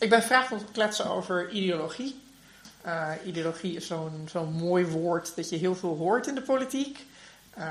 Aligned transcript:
ik 0.00 0.10
ben 0.10 0.22
vandaag 0.22 0.48
te 0.48 0.56
kletsen 0.72 1.10
over 1.10 1.50
ideologie. 1.50 2.20
Uh, 2.86 3.10
ideologie 3.24 3.76
is 3.76 3.86
zo'n 3.86 4.28
zo'n 4.30 4.52
mooi 4.52 4.86
woord 4.86 5.36
dat 5.36 5.48
je 5.48 5.56
heel 5.56 5.74
veel 5.74 5.96
hoort 5.96 6.26
in 6.26 6.34
de 6.34 6.42
politiek. 6.42 7.06
Uh, 7.58 7.64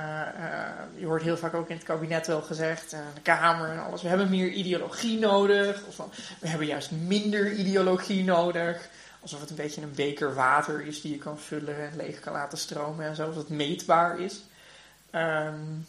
je 0.95 1.05
hoort 1.05 1.21
heel 1.21 1.37
vaak 1.37 1.53
ook 1.53 1.69
in 1.69 1.75
het 1.75 1.85
kabinet 1.85 2.27
wel 2.27 2.41
gezegd, 2.41 2.89
de 2.89 3.21
Kamer 3.21 3.69
en 3.69 3.83
alles. 3.83 4.01
We 4.01 4.07
hebben 4.07 4.29
meer 4.29 4.49
ideologie 4.49 5.19
nodig. 5.19 5.83
Of 5.87 5.97
we 6.39 6.47
hebben 6.47 6.67
juist 6.67 6.91
minder 6.91 7.51
ideologie 7.51 8.23
nodig. 8.23 8.89
Alsof 9.21 9.39
het 9.39 9.49
een 9.49 9.55
beetje 9.55 9.81
een 9.81 9.93
beker 9.95 10.33
water 10.33 10.85
is 10.85 11.01
die 11.01 11.11
je 11.11 11.17
kan 11.17 11.39
vullen 11.39 11.89
en 11.89 11.95
leeg 11.95 12.19
kan 12.19 12.33
laten 12.33 12.57
stromen 12.57 13.05
en 13.05 13.15
zo. 13.15 13.25
Alsof 13.25 13.43
het 13.43 13.49
meetbaar 13.49 14.19
is. 14.19 14.41
Um, 15.11 15.85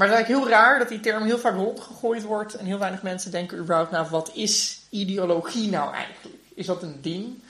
maar 0.00 0.08
het 0.08 0.18
is 0.18 0.24
eigenlijk 0.24 0.50
heel 0.50 0.60
raar 0.60 0.78
dat 0.78 0.88
die 0.88 1.00
term 1.00 1.24
heel 1.24 1.38
vaak 1.38 1.54
rondgegooid 1.54 2.22
wordt. 2.22 2.54
En 2.54 2.66
heel 2.66 2.78
weinig 2.78 3.02
mensen 3.02 3.30
denken 3.30 3.58
überhaupt 3.58 3.90
naar 3.90 4.08
wat 4.08 4.30
is 4.34 4.80
ideologie 4.88 5.70
nou 5.70 5.94
eigenlijk? 5.94 6.36
Is 6.54 6.66
dat 6.66 6.82
een 6.82 6.98
ding? 7.00 7.42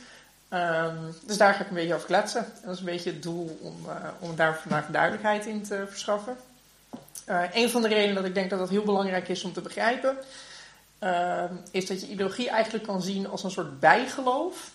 Um, 0.53 1.15
dus 1.27 1.37
daar 1.37 1.55
ga 1.55 1.61
ik 1.61 1.69
een 1.69 1.75
beetje 1.75 1.95
over 1.95 2.07
kletsen. 2.07 2.45
En 2.45 2.61
dat 2.65 2.73
is 2.73 2.79
een 2.79 2.85
beetje 2.85 3.11
het 3.11 3.23
doel 3.23 3.59
om, 3.61 3.75
uh, 3.87 3.95
om 4.19 4.37
daar 4.37 4.59
vandaag 4.59 4.87
duidelijkheid 4.87 5.47
in 5.47 5.63
te 5.63 5.85
verschaffen. 5.89 6.37
Uh, 7.29 7.43
een 7.53 7.71
van 7.71 7.83
de 7.83 7.89
redenen 7.89 8.15
dat 8.15 8.25
ik 8.25 8.35
denk 8.35 8.51
dat 8.51 8.59
dat 8.59 8.69
heel 8.69 8.85
belangrijk 8.85 9.29
is 9.29 9.45
om 9.45 9.53
te 9.53 9.61
begrijpen, 9.61 10.17
uh, 11.03 11.45
is 11.71 11.87
dat 11.87 12.01
je 12.01 12.09
ideologie 12.09 12.51
eigenlijk 12.51 12.85
kan 12.85 13.03
zien 13.03 13.29
als 13.29 13.45
een 13.45 13.51
soort 13.51 13.81
bijgeloof. 13.81 14.71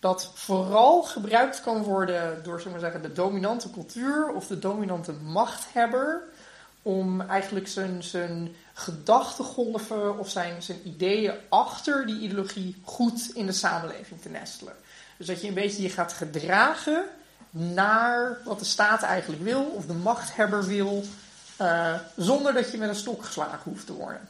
Dat 0.00 0.30
vooral 0.34 1.02
gebruikt 1.02 1.60
kan 1.60 1.82
worden 1.82 2.42
door 2.42 2.60
zeg 2.60 2.72
maar 2.72 3.02
de 3.02 3.12
dominante 3.12 3.70
cultuur 3.70 4.28
of 4.28 4.46
de 4.46 4.58
dominante 4.58 5.12
machthebber 5.12 6.22
om 6.88 7.20
eigenlijk 7.20 7.68
zijn, 7.68 8.02
zijn 8.02 8.54
of 10.18 10.30
zijn, 10.30 10.62
zijn 10.62 10.78
ideeën 10.84 11.34
achter 11.48 12.06
die 12.06 12.20
ideologie 12.20 12.76
goed 12.84 13.30
in 13.34 13.46
de 13.46 13.52
samenleving 13.52 14.20
te 14.20 14.28
nestelen. 14.28 14.72
Dus 15.16 15.26
dat 15.26 15.40
je 15.40 15.48
een 15.48 15.54
beetje 15.54 15.82
je 15.82 15.90
gaat 15.90 16.12
gedragen 16.12 17.04
naar 17.50 18.38
wat 18.44 18.58
de 18.58 18.64
staat 18.64 19.02
eigenlijk 19.02 19.42
wil 19.42 19.64
of 19.64 19.86
de 19.86 19.94
machthebber 19.94 20.64
wil, 20.64 21.04
uh, 21.60 21.94
zonder 22.16 22.52
dat 22.52 22.70
je 22.70 22.78
met 22.78 22.88
een 22.88 22.94
stok 22.94 23.24
geslagen 23.24 23.70
hoeft 23.70 23.86
te 23.86 23.92
worden. 23.92 24.28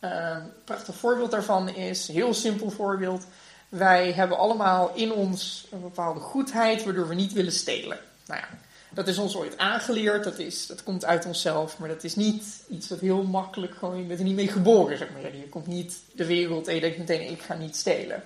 Een 0.00 0.52
prachtig 0.64 0.94
voorbeeld 0.94 1.30
daarvan 1.30 1.68
is, 1.68 2.08
heel 2.08 2.34
simpel 2.34 2.70
voorbeeld, 2.70 3.24
wij 3.68 4.12
hebben 4.12 4.38
allemaal 4.38 4.94
in 4.94 5.12
ons 5.12 5.66
een 5.70 5.80
bepaalde 5.80 6.20
goedheid 6.20 6.84
waardoor 6.84 7.08
we 7.08 7.14
niet 7.14 7.32
willen 7.32 7.52
stelen. 7.52 7.98
Nou 8.26 8.40
ja, 8.40 8.48
dat 8.90 9.08
is 9.08 9.18
ons 9.18 9.36
ooit 9.36 9.58
aangeleerd, 9.58 10.24
dat, 10.24 10.38
is, 10.38 10.66
dat 10.66 10.82
komt 10.82 11.04
uit 11.04 11.26
onszelf, 11.26 11.78
maar 11.78 11.88
dat 11.88 12.04
is 12.04 12.16
niet 12.16 12.44
iets 12.68 12.88
wat 12.88 13.00
heel 13.00 13.22
makkelijk, 13.22 13.74
gewoon, 13.74 13.96
je 13.96 14.02
bent 14.02 14.18
er 14.18 14.24
niet 14.24 14.34
mee 14.34 14.48
geboren, 14.48 14.98
zeg 14.98 15.08
maar. 15.10 15.36
Je 15.36 15.48
komt 15.48 15.66
niet 15.66 15.98
de 16.12 16.26
wereld 16.26 16.68
en 16.68 16.74
je 16.74 16.80
denkt 16.80 16.98
meteen, 16.98 17.30
ik 17.30 17.42
ga 17.42 17.54
niet 17.54 17.76
stelen. 17.76 18.22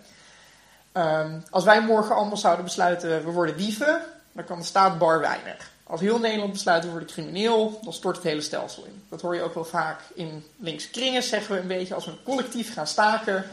Um, 0.93 1.43
als 1.51 1.65
wij 1.65 1.83
morgen 1.83 2.17
allemaal 2.17 2.37
zouden 2.37 2.65
besluiten, 2.65 3.25
we 3.25 3.31
worden 3.31 3.57
dieven, 3.57 4.01
dan 4.33 4.45
kan 4.45 4.59
de 4.59 4.65
staat 4.65 4.99
bar 4.99 5.21
weinig. 5.21 5.73
Als 5.85 6.01
heel 6.01 6.19
Nederland 6.19 6.53
besluit, 6.53 6.85
we 6.85 6.91
worden 6.91 7.09
crimineel, 7.09 7.81
dan 7.83 7.93
stort 7.93 8.17
het 8.17 8.25
hele 8.25 8.41
stelsel 8.41 8.85
in. 8.85 9.03
Dat 9.09 9.21
hoor 9.21 9.35
je 9.35 9.43
ook 9.43 9.55
wel 9.55 9.65
vaak 9.65 10.01
in 10.15 10.45
linkse 10.57 10.91
kringen, 10.91 11.23
zeggen 11.23 11.55
we 11.55 11.61
een 11.61 11.67
beetje, 11.67 11.95
als 11.95 12.05
we 12.05 12.23
collectief 12.25 12.73
gaan 12.73 12.87
staken, 12.87 13.45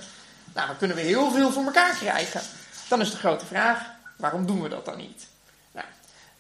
nou, 0.54 0.68
dan 0.68 0.78
kunnen 0.78 0.98
we 0.98 1.04
heel 1.04 1.32
veel 1.32 1.52
voor 1.52 1.64
elkaar 1.64 1.96
krijgen. 1.96 2.42
Dan 2.90 3.02
is 3.02 3.12
de 3.12 3.18
grote 3.18 3.46
vraag, 3.46 3.86
waarom 4.18 4.46
doen 4.46 4.62
we 4.62 4.70
dat 4.70 4.86
dan 4.86 4.98
niet? 4.98 5.28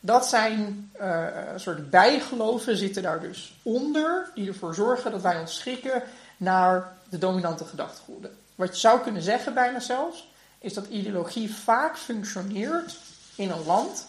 Dat 0.03 0.25
zijn 0.25 0.91
uh, 1.01 1.27
soort 1.55 1.89
bijgeloven 1.89 2.77
zitten 2.77 3.03
daar 3.03 3.19
dus 3.19 3.53
onder, 3.63 4.29
die 4.35 4.47
ervoor 4.47 4.75
zorgen 4.75 5.11
dat 5.11 5.21
wij 5.21 5.39
ons 5.39 5.55
schikken 5.55 6.03
naar 6.37 6.93
de 7.09 7.17
dominante 7.17 7.65
gedachtegoeden. 7.65 8.31
Wat 8.55 8.73
je 8.73 8.79
zou 8.79 8.99
kunnen 8.99 9.21
zeggen 9.21 9.53
bijna 9.53 9.79
zelfs, 9.79 10.29
is 10.59 10.73
dat 10.73 10.85
ideologie 10.87 11.53
vaak 11.55 11.97
functioneert 11.97 12.97
in 13.35 13.49
een 13.49 13.65
land 13.65 14.07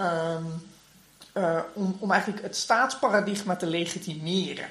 um, 0.00 0.70
uh, 1.34 1.60
om, 1.72 1.96
om 1.98 2.10
eigenlijk 2.10 2.42
het 2.42 2.56
staatsparadigma 2.56 3.56
te 3.56 3.66
legitimeren. 3.66 4.68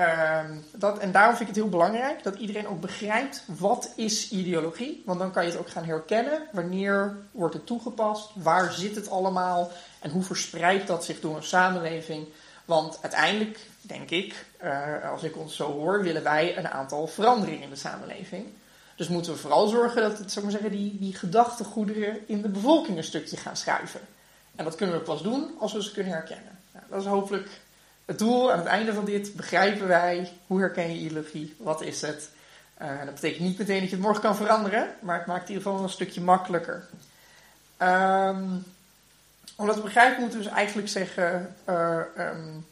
Um, 0.00 0.64
dat, 0.72 0.98
en 0.98 1.12
daarom 1.12 1.36
vind 1.36 1.48
ik 1.48 1.54
het 1.54 1.64
heel 1.64 1.72
belangrijk 1.72 2.22
dat 2.22 2.34
iedereen 2.34 2.68
ook 2.68 2.80
begrijpt 2.80 3.42
wat 3.58 3.92
is 3.94 4.30
ideologie. 4.30 5.02
Want 5.06 5.18
dan 5.18 5.32
kan 5.32 5.44
je 5.44 5.50
het 5.50 5.58
ook 5.58 5.68
gaan 5.68 5.84
herkennen. 5.84 6.42
Wanneer 6.52 7.16
wordt 7.30 7.54
het 7.54 7.66
toegepast? 7.66 8.30
Waar 8.34 8.72
zit 8.72 8.96
het 8.96 9.10
allemaal? 9.10 9.70
En 10.00 10.10
hoe 10.10 10.22
verspreidt 10.22 10.86
dat 10.86 11.04
zich 11.04 11.20
door 11.20 11.36
een 11.36 11.42
samenleving? 11.42 12.26
Want 12.64 12.98
uiteindelijk, 13.02 13.58
denk 13.80 14.10
ik, 14.10 14.46
uh, 14.64 15.10
als 15.10 15.22
ik 15.22 15.36
ons 15.36 15.56
zo 15.56 15.72
hoor, 15.72 16.02
willen 16.02 16.22
wij 16.22 16.58
een 16.58 16.68
aantal 16.68 17.06
veranderingen 17.06 17.62
in 17.62 17.70
de 17.70 17.76
samenleving. 17.76 18.46
Dus 18.96 19.08
moeten 19.08 19.32
we 19.32 19.38
vooral 19.38 19.68
zorgen 19.68 20.02
dat 20.02 20.18
het, 20.18 20.42
maar 20.42 20.50
zeggen, 20.50 20.70
die, 20.70 20.98
die 20.98 21.14
gedachtegoederen 21.14 22.18
in 22.26 22.42
de 22.42 22.48
bevolking 22.48 22.96
een 22.96 23.04
stukje 23.04 23.36
gaan 23.36 23.56
schuiven. 23.56 24.00
En 24.56 24.64
dat 24.64 24.74
kunnen 24.74 24.96
we 24.96 25.02
pas 25.02 25.22
doen 25.22 25.50
als 25.58 25.72
we 25.72 25.82
ze 25.82 25.92
kunnen 25.92 26.12
herkennen. 26.12 26.58
Nou, 26.72 26.84
dat 26.88 27.00
is 27.00 27.06
hopelijk 27.06 27.48
het 28.06 28.18
doel 28.18 28.52
aan 28.52 28.58
het 28.58 28.66
einde 28.66 28.94
van 28.94 29.04
dit 29.04 29.34
begrijpen 29.34 29.88
wij 29.88 30.32
hoe 30.46 30.60
herken 30.60 30.92
je 30.92 30.98
ideologie, 30.98 31.54
wat 31.58 31.82
is 31.82 32.00
het. 32.00 32.30
Uh, 32.82 33.04
dat 33.04 33.14
betekent 33.14 33.40
niet 33.40 33.58
meteen 33.58 33.80
dat 33.80 33.88
je 33.88 33.94
het 33.94 34.04
morgen 34.04 34.22
kan 34.22 34.36
veranderen, 34.36 34.94
maar 35.00 35.18
het 35.18 35.26
maakt 35.26 35.40
het 35.40 35.48
in 35.48 35.54
ieder 35.54 35.70
geval 35.70 35.84
een 35.84 35.92
stukje 35.92 36.20
makkelijker. 36.20 36.88
Um, 37.82 38.64
om 39.56 39.66
dat 39.66 39.76
te 39.76 39.82
begrijpen 39.82 40.20
moeten 40.20 40.38
we 40.38 40.44
dus 40.44 40.54
eigenlijk 40.54 40.88
zeggen, 40.88 41.54
uh, 41.68 42.00
um, 42.18 42.66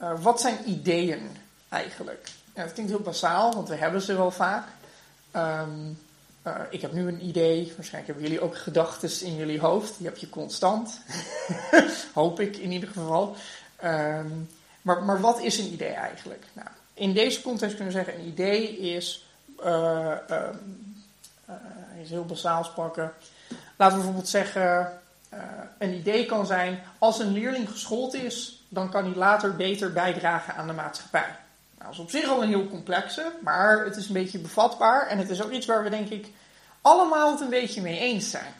uh, 0.00 0.22
wat 0.22 0.40
zijn 0.40 0.58
ideeën 0.66 1.30
eigenlijk? 1.68 2.28
Dat 2.54 2.72
klinkt 2.72 2.92
heel 2.92 3.00
basaal, 3.00 3.54
want 3.54 3.68
we 3.68 3.74
hebben 3.74 4.02
ze 4.02 4.16
wel 4.16 4.30
vaak. 4.30 4.66
Um, 5.36 5.98
ik 6.70 6.80
heb 6.80 6.92
nu 6.92 7.08
een 7.08 7.24
idee, 7.24 7.72
waarschijnlijk 7.76 8.06
hebben 8.06 8.22
jullie 8.22 8.40
ook 8.40 8.56
gedachten 8.56 9.26
in 9.26 9.36
jullie 9.36 9.60
hoofd, 9.60 9.96
die 9.96 10.06
heb 10.06 10.16
je 10.16 10.28
constant, 10.28 11.00
hoop 12.14 12.40
ik 12.40 12.56
in 12.56 12.72
ieder 12.72 12.88
geval. 12.88 13.36
Um, 13.84 14.48
maar, 14.82 15.02
maar 15.02 15.20
wat 15.20 15.40
is 15.40 15.58
een 15.58 15.72
idee 15.72 15.92
eigenlijk? 15.92 16.44
Nou, 16.52 16.68
in 16.94 17.12
deze 17.12 17.42
context 17.42 17.76
kunnen 17.76 17.94
we 17.94 18.00
zeggen: 18.04 18.22
een 18.22 18.28
idee 18.28 18.78
is, 18.78 19.26
uh, 19.64 20.12
uh, 20.30 20.48
is 22.02 22.10
heel 22.10 22.24
basaal 22.24 22.70
pakken. 22.74 23.12
Laten 23.76 23.96
we 23.96 24.02
bijvoorbeeld 24.02 24.28
zeggen: 24.28 24.92
uh, 25.34 25.40
een 25.78 25.94
idee 25.94 26.26
kan 26.26 26.46
zijn, 26.46 26.82
als 26.98 27.18
een 27.18 27.32
leerling 27.32 27.70
geschoold 27.70 28.14
is, 28.14 28.64
dan 28.68 28.90
kan 28.90 29.04
hij 29.04 29.14
later 29.14 29.56
beter 29.56 29.92
bijdragen 29.92 30.54
aan 30.54 30.66
de 30.66 30.72
maatschappij. 30.72 31.36
Nou, 31.78 31.84
dat 31.84 31.92
is 31.92 31.98
op 31.98 32.10
zich 32.10 32.28
al 32.28 32.42
een 32.42 32.48
heel 32.48 32.68
complexe, 32.68 33.32
maar 33.40 33.84
het 33.84 33.96
is 33.96 34.06
een 34.06 34.12
beetje 34.12 34.38
bevatbaar 34.38 35.06
en 35.06 35.18
het 35.18 35.30
is 35.30 35.42
ook 35.42 35.50
iets 35.50 35.66
waar 35.66 35.82
we 35.82 35.90
denk 35.90 36.08
ik 36.08 36.26
allemaal 36.80 37.30
het 37.30 37.40
een 37.40 37.48
beetje 37.48 37.82
mee 37.82 37.98
eens 37.98 38.30
zijn. 38.30 38.54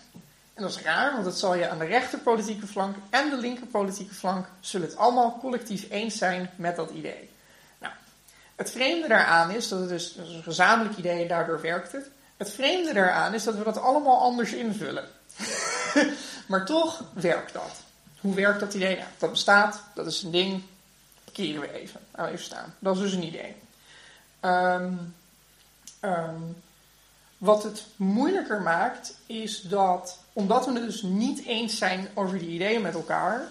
En 0.55 0.63
dat 0.63 0.71
is 0.71 0.83
raar, 0.83 1.13
want 1.13 1.25
dat 1.25 1.39
zal 1.39 1.55
je 1.55 1.69
aan 1.69 1.79
de 1.79 1.85
rechterpolitieke 1.85 2.67
flank 2.67 2.97
en 3.11 3.31
de 3.31 3.37
linkerpolitieke 3.37 4.15
flank 4.15 4.47
zullen 4.61 4.89
het 4.89 4.97
allemaal 4.97 5.39
collectief 5.41 5.91
eens 5.91 6.19
zijn 6.19 6.51
met 6.57 6.77
dat 6.77 6.91
idee. 6.91 7.31
Nou, 7.79 7.93
het 8.57 8.71
vreemde 8.71 9.09
daaraan 9.09 9.51
is 9.51 9.69
dat 9.69 9.81
het 9.81 9.89
dus 9.89 10.15
is 10.15 10.35
een 10.35 10.43
gezamenlijk 10.43 10.97
idee 10.97 11.23
en 11.23 11.29
daardoor 11.29 11.61
werkt 11.61 11.93
het. 11.93 12.11
Het 12.37 12.51
vreemde 12.51 12.93
daaraan 12.93 13.35
is 13.35 13.45
dat 13.45 13.55
we 13.55 13.65
dat 13.65 13.79
allemaal 13.79 14.21
anders 14.21 14.53
invullen. 14.53 15.09
maar 16.47 16.67
toch 16.67 17.03
werkt 17.13 17.53
dat. 17.53 17.81
Hoe 18.21 18.35
werkt 18.35 18.61
dat 18.61 18.75
idee? 18.75 18.97
Nou, 18.97 19.09
dat 19.19 19.31
bestaat, 19.31 19.83
dat 19.95 20.07
is 20.07 20.23
een 20.23 20.31
ding, 20.31 20.63
parkeren 21.25 21.61
we 21.61 21.73
even. 21.73 22.01
Nou, 22.17 22.29
even 22.29 22.45
staan. 22.45 22.75
Dat 22.79 22.97
is 22.97 23.03
dus 23.03 23.13
een 23.13 23.23
idee. 23.25 23.55
Um, 24.41 25.15
um, 26.01 26.63
wat 27.39 27.63
het 27.63 27.85
moeilijker 27.97 28.63
maakt, 28.63 29.15
is 29.27 29.61
dat, 29.61 30.19
omdat 30.33 30.67
we 30.67 30.73
het 30.73 30.83
dus 30.83 31.03
niet 31.03 31.45
eens 31.45 31.79
zijn 31.79 32.09
over 32.15 32.39
die 32.39 32.49
ideeën 32.49 32.83
met 32.83 32.95
elkaar, 32.95 33.49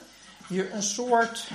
je 0.47 0.71
een 0.71 0.83
soort. 0.83 1.47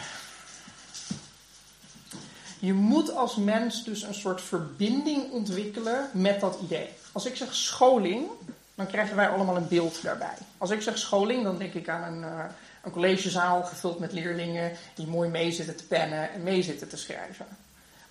Je 2.59 2.73
moet 2.73 3.15
als 3.15 3.37
mens 3.37 3.85
dus 3.85 4.03
een 4.03 4.15
soort 4.15 4.41
verbinding 4.41 5.31
ontwikkelen 5.31 6.11
met 6.13 6.41
dat 6.41 6.59
idee. 6.63 6.89
Als 7.13 7.27
ik 7.27 7.37
zeg 7.37 7.55
scholing, 7.55 8.27
dan 8.75 8.87
krijgen 8.87 9.17
wij 9.17 9.29
allemaal 9.29 9.57
een 9.57 9.69
beeld 9.69 10.03
daarbij. 10.03 10.37
Als 10.59 10.71
ik 10.71 10.83
zeg 10.83 10.99
scholing, 10.99 11.45
dan 11.45 11.59
denk 11.59 11.75
ik 11.75 11.89
aan 11.89 12.13
een, 12.13 12.21
uh, 12.21 12.45
een 12.83 12.91
collegezaal 12.91 13.63
gevuld 13.63 13.99
met 13.99 14.13
leerlingen 14.13 14.73
die 14.95 15.07
mooi 15.07 15.31
mee 15.31 15.53
zitten 15.53 15.77
te 15.77 15.87
pennen 15.87 16.33
en 16.33 16.43
mee 16.43 16.63
zitten 16.63 16.89
te 16.89 16.97
schrijven. 16.97 17.47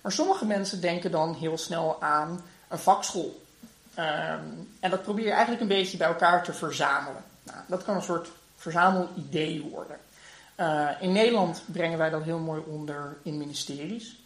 Maar 0.00 0.12
sommige 0.12 0.44
mensen 0.44 0.80
denken 0.80 1.10
dan 1.10 1.34
heel 1.34 1.58
snel 1.58 2.02
aan 2.02 2.44
een 2.68 2.78
vakschool 2.78 3.45
Um, 3.98 4.68
en 4.80 4.90
dat 4.90 5.02
probeer 5.02 5.24
je 5.24 5.30
eigenlijk 5.30 5.60
een 5.60 5.68
beetje 5.68 5.96
bij 5.96 6.06
elkaar 6.06 6.44
te 6.44 6.52
verzamelen. 6.52 7.24
Nou, 7.42 7.58
dat 7.66 7.84
kan 7.84 7.96
een 7.96 8.02
soort 8.02 8.28
verzamelidee 8.56 9.62
worden. 9.62 9.96
Uh, 10.60 10.90
in 11.00 11.12
Nederland 11.12 11.62
brengen 11.66 11.98
wij 11.98 12.10
dat 12.10 12.22
heel 12.22 12.38
mooi 12.38 12.62
onder 12.66 13.16
in 13.22 13.38
ministeries. 13.38 14.16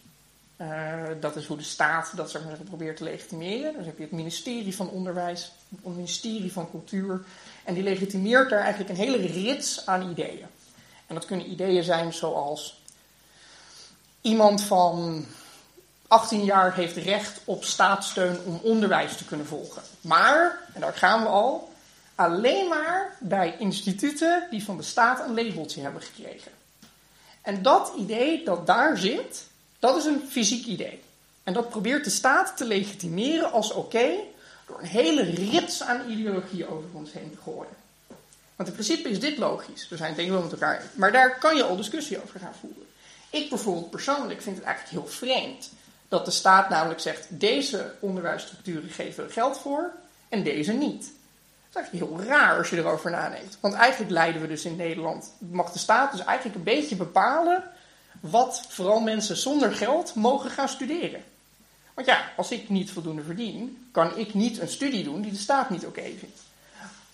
Uh, 0.57 1.03
dat 1.19 1.35
is 1.35 1.45
hoe 1.45 1.57
de 1.57 1.63
staat 1.63 2.11
dat 2.15 2.31
zeg 2.31 2.43
maar, 2.43 2.57
probeert 2.57 2.97
te 2.97 3.03
legitimeren. 3.03 3.73
Dus 3.73 3.85
heb 3.85 3.97
je 3.97 4.03
het 4.03 4.11
ministerie 4.11 4.75
van 4.75 4.89
Onderwijs, 4.89 5.51
het 5.69 5.95
ministerie 5.95 6.51
van 6.51 6.69
Cultuur. 6.69 7.21
En 7.63 7.73
die 7.73 7.83
legitimeert 7.83 8.49
daar 8.49 8.59
eigenlijk 8.59 8.89
een 8.89 9.05
hele 9.05 9.27
rits 9.27 9.85
aan 9.85 10.09
ideeën. 10.09 10.47
En 11.07 11.15
dat 11.15 11.25
kunnen 11.25 11.51
ideeën 11.51 11.83
zijn 11.83 12.13
zoals 12.13 12.81
iemand 14.21 14.61
van 14.61 15.25
18 16.11 16.43
jaar 16.43 16.73
heeft 16.73 16.97
recht 16.97 17.39
op 17.43 17.63
staatssteun 17.63 18.39
om 18.45 18.59
onderwijs 18.63 19.17
te 19.17 19.25
kunnen 19.25 19.45
volgen. 19.45 19.81
Maar, 20.01 20.59
en 20.73 20.81
daar 20.81 20.93
gaan 20.93 21.21
we 21.21 21.27
al, 21.27 21.73
alleen 22.15 22.67
maar 22.67 23.17
bij 23.19 23.55
instituten 23.59 24.47
die 24.49 24.63
van 24.63 24.77
de 24.77 24.83
staat 24.83 25.27
een 25.27 25.33
labeltje 25.33 25.81
hebben 25.81 26.01
gekregen. 26.01 26.51
En 27.41 27.61
dat 27.61 27.93
idee 27.97 28.45
dat 28.45 28.67
daar 28.67 28.97
zit, 28.97 29.47
dat 29.79 29.97
is 29.97 30.05
een 30.05 30.23
fysiek 30.29 30.65
idee. 30.65 31.03
En 31.43 31.53
dat 31.53 31.69
probeert 31.69 32.03
de 32.03 32.09
staat 32.09 32.57
te 32.57 32.65
legitimeren 32.65 33.51
als 33.51 33.71
oké 33.71 34.09
door 34.67 34.79
een 34.79 34.85
hele 34.85 35.23
rits 35.23 35.83
aan 35.83 36.09
ideologieën 36.09 36.67
over 36.67 36.89
ons 36.93 37.13
heen 37.13 37.31
te 37.31 37.41
gooien. 37.43 37.75
Want 38.55 38.69
in 38.69 38.75
principe 38.75 39.09
is 39.09 39.19
dit 39.19 39.37
logisch. 39.37 39.89
We 39.89 39.97
zijn 39.97 40.15
wel 40.15 40.41
met 40.41 40.51
elkaar. 40.51 40.83
Maar 40.93 41.11
daar 41.11 41.39
kan 41.39 41.55
je 41.55 41.63
al 41.63 41.75
discussie 41.75 42.21
over 42.23 42.39
gaan 42.39 42.55
voeren. 42.59 42.87
Ik 43.29 43.49
bijvoorbeeld 43.49 43.89
persoonlijk 43.89 44.41
vind 44.41 44.55
het 44.55 44.65
eigenlijk 44.65 44.95
heel 44.95 45.13
vreemd 45.13 45.69
dat 46.11 46.25
de 46.25 46.31
staat 46.31 46.69
namelijk 46.69 46.99
zegt: 46.99 47.25
deze 47.29 47.93
onderwijsstructuren 47.99 48.89
geven 48.89 49.25
we 49.25 49.31
geld 49.31 49.57
voor 49.57 49.91
en 50.29 50.43
deze 50.43 50.71
niet. 50.71 51.01
Dat 51.71 51.83
is 51.83 51.89
eigenlijk 51.89 52.05
heel 52.05 52.35
raar 52.35 52.57
als 52.57 52.69
je 52.69 52.77
erover 52.77 53.11
nadenkt. 53.11 53.57
Want 53.59 53.73
eigenlijk 53.73 54.11
leiden 54.11 54.41
we 54.41 54.47
dus 54.47 54.65
in 54.65 54.75
Nederland, 54.75 55.33
mag 55.37 55.71
de 55.71 55.79
staat 55.79 56.11
dus 56.11 56.23
eigenlijk 56.23 56.57
een 56.57 56.63
beetje 56.63 56.95
bepalen 56.95 57.63
wat 58.19 58.65
vooral 58.67 58.99
mensen 58.99 59.37
zonder 59.37 59.71
geld 59.71 60.15
mogen 60.15 60.49
gaan 60.49 60.69
studeren. 60.69 61.23
Want 61.93 62.07
ja, 62.07 62.31
als 62.37 62.51
ik 62.51 62.69
niet 62.69 62.91
voldoende 62.91 63.23
verdien, 63.23 63.87
kan 63.91 64.17
ik 64.17 64.33
niet 64.33 64.59
een 64.59 64.69
studie 64.69 65.03
doen 65.03 65.21
die 65.21 65.31
de 65.31 65.37
staat 65.37 65.69
niet 65.69 65.85
oké 65.85 66.01
vindt. 66.01 66.39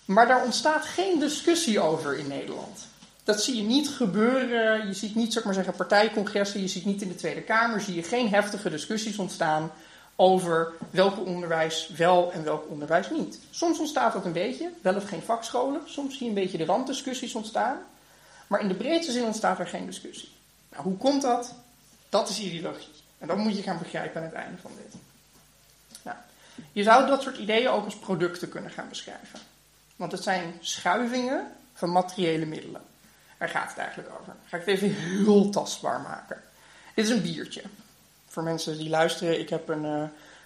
Maar 0.05 0.27
daar 0.27 0.43
ontstaat 0.43 0.85
geen 0.85 1.19
discussie 1.19 1.79
over 1.79 2.17
in 2.17 2.27
Nederland. 2.27 2.87
Dat 3.27 3.43
zie 3.43 3.55
je 3.55 3.63
niet 3.63 3.89
gebeuren. 3.89 4.87
Je 4.87 4.93
ziet 4.93 5.15
niet, 5.15 5.33
zeg 5.33 5.43
maar 5.43 5.53
zeggen, 5.53 5.75
partijcongressen. 5.75 6.61
Je 6.61 6.67
ziet 6.67 6.85
niet 6.85 7.01
in 7.01 7.07
de 7.07 7.15
Tweede 7.15 7.41
Kamer. 7.41 7.81
Zie 7.81 7.95
je 7.95 8.03
geen 8.03 8.29
heftige 8.29 8.69
discussies 8.69 9.17
ontstaan 9.17 9.71
over 10.15 10.73
welk 10.89 11.25
onderwijs 11.25 11.89
wel 11.97 12.31
en 12.31 12.43
welk 12.43 12.69
onderwijs 12.69 13.09
niet. 13.09 13.39
Soms 13.49 13.79
ontstaat 13.79 14.13
dat 14.13 14.25
een 14.25 14.31
beetje, 14.31 14.69
wel 14.81 14.95
of 14.95 15.07
geen 15.07 15.21
vakscholen. 15.21 15.81
Soms 15.85 16.17
zie 16.17 16.23
je 16.23 16.29
een 16.29 16.41
beetje 16.41 16.57
de 16.57 16.65
randdiscussies 16.65 17.35
ontstaan. 17.35 17.77
Maar 18.47 18.61
in 18.61 18.67
de 18.67 18.75
breedste 18.75 19.11
zin 19.11 19.23
ontstaat 19.23 19.59
er 19.59 19.67
geen 19.67 19.85
discussie. 19.85 20.29
Nou, 20.71 20.83
hoe 20.83 20.97
komt 20.97 21.21
dat? 21.21 21.53
Dat 22.09 22.29
is 22.29 22.39
ideologie. 22.39 22.93
En 23.17 23.27
dat 23.27 23.37
moet 23.37 23.57
je 23.57 23.63
gaan 23.63 23.77
begrijpen 23.77 24.21
aan 24.21 24.27
het 24.27 24.37
einde 24.37 24.61
van 24.61 24.71
dit. 24.83 25.01
Nou, 26.01 26.17
je 26.71 26.83
zou 26.83 27.07
dat 27.07 27.21
soort 27.21 27.37
ideeën 27.37 27.69
ook 27.69 27.85
als 27.85 27.97
producten 27.97 28.49
kunnen 28.49 28.71
gaan 28.71 28.89
beschrijven. 28.89 29.39
Want 29.95 30.11
het 30.11 30.23
zijn 30.23 30.53
schuivingen 30.59 31.51
van 31.73 31.91
materiële 31.91 32.45
middelen. 32.45 32.81
Daar 33.37 33.49
gaat 33.49 33.69
het 33.69 33.77
eigenlijk 33.77 34.09
over. 34.19 34.33
ga 34.45 34.57
ik 34.57 34.65
het 34.65 34.75
even 34.75 34.93
heel 34.93 35.49
tastbaar 35.49 36.01
maken. 36.01 36.41
Dit 36.93 37.05
is 37.05 37.11
een 37.11 37.21
biertje. 37.21 37.61
Voor 38.27 38.43
mensen 38.43 38.77
die 38.77 38.89
luisteren, 38.89 39.39
ik 39.39 39.49
heb 39.49 39.69
een, 39.69 39.85
uh, 39.85 40.03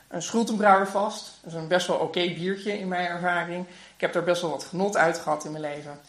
een 0.08 0.22
Schultenbrouwer 0.22 0.88
vast. 0.88 1.32
Dat 1.42 1.54
is 1.54 1.60
een 1.60 1.68
best 1.68 1.88
wel 1.88 1.98
oké 1.98 2.34
biertje 2.34 2.80
in 2.80 2.88
mijn 2.88 3.08
ervaring. 3.08 3.66
Ik 3.96 4.02
heb 4.02 4.14
daar 4.14 4.24
best 4.24 4.42
wel 4.42 4.52
wat 4.52 4.64
genot 4.64 4.98
uit 4.98 5.18
gehad 5.18 5.46
in 5.46 5.52
mijn 5.52 5.64
leven. 5.64 6.00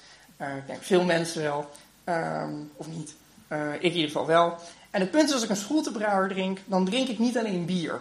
Uh, 0.40 0.56
ik 0.56 0.66
denk 0.66 0.82
veel 0.82 1.04
mensen 1.04 1.42
wel. 1.42 1.70
Um, 2.04 2.70
of 2.76 2.86
niet. 2.86 3.14
Uh, 3.48 3.74
ik 3.74 3.82
in 3.82 3.92
ieder 3.92 4.10
geval 4.10 4.26
wel. 4.26 4.58
En 4.90 5.00
het 5.00 5.10
punt 5.10 5.28
is, 5.28 5.34
als 5.34 5.42
ik 5.42 5.50
een 5.50 5.56
Schultenbrouwer 5.56 6.28
drink, 6.28 6.58
dan 6.64 6.84
drink 6.84 7.08
ik 7.08 7.18
niet 7.18 7.38
alleen 7.38 7.64
bier. 7.64 8.00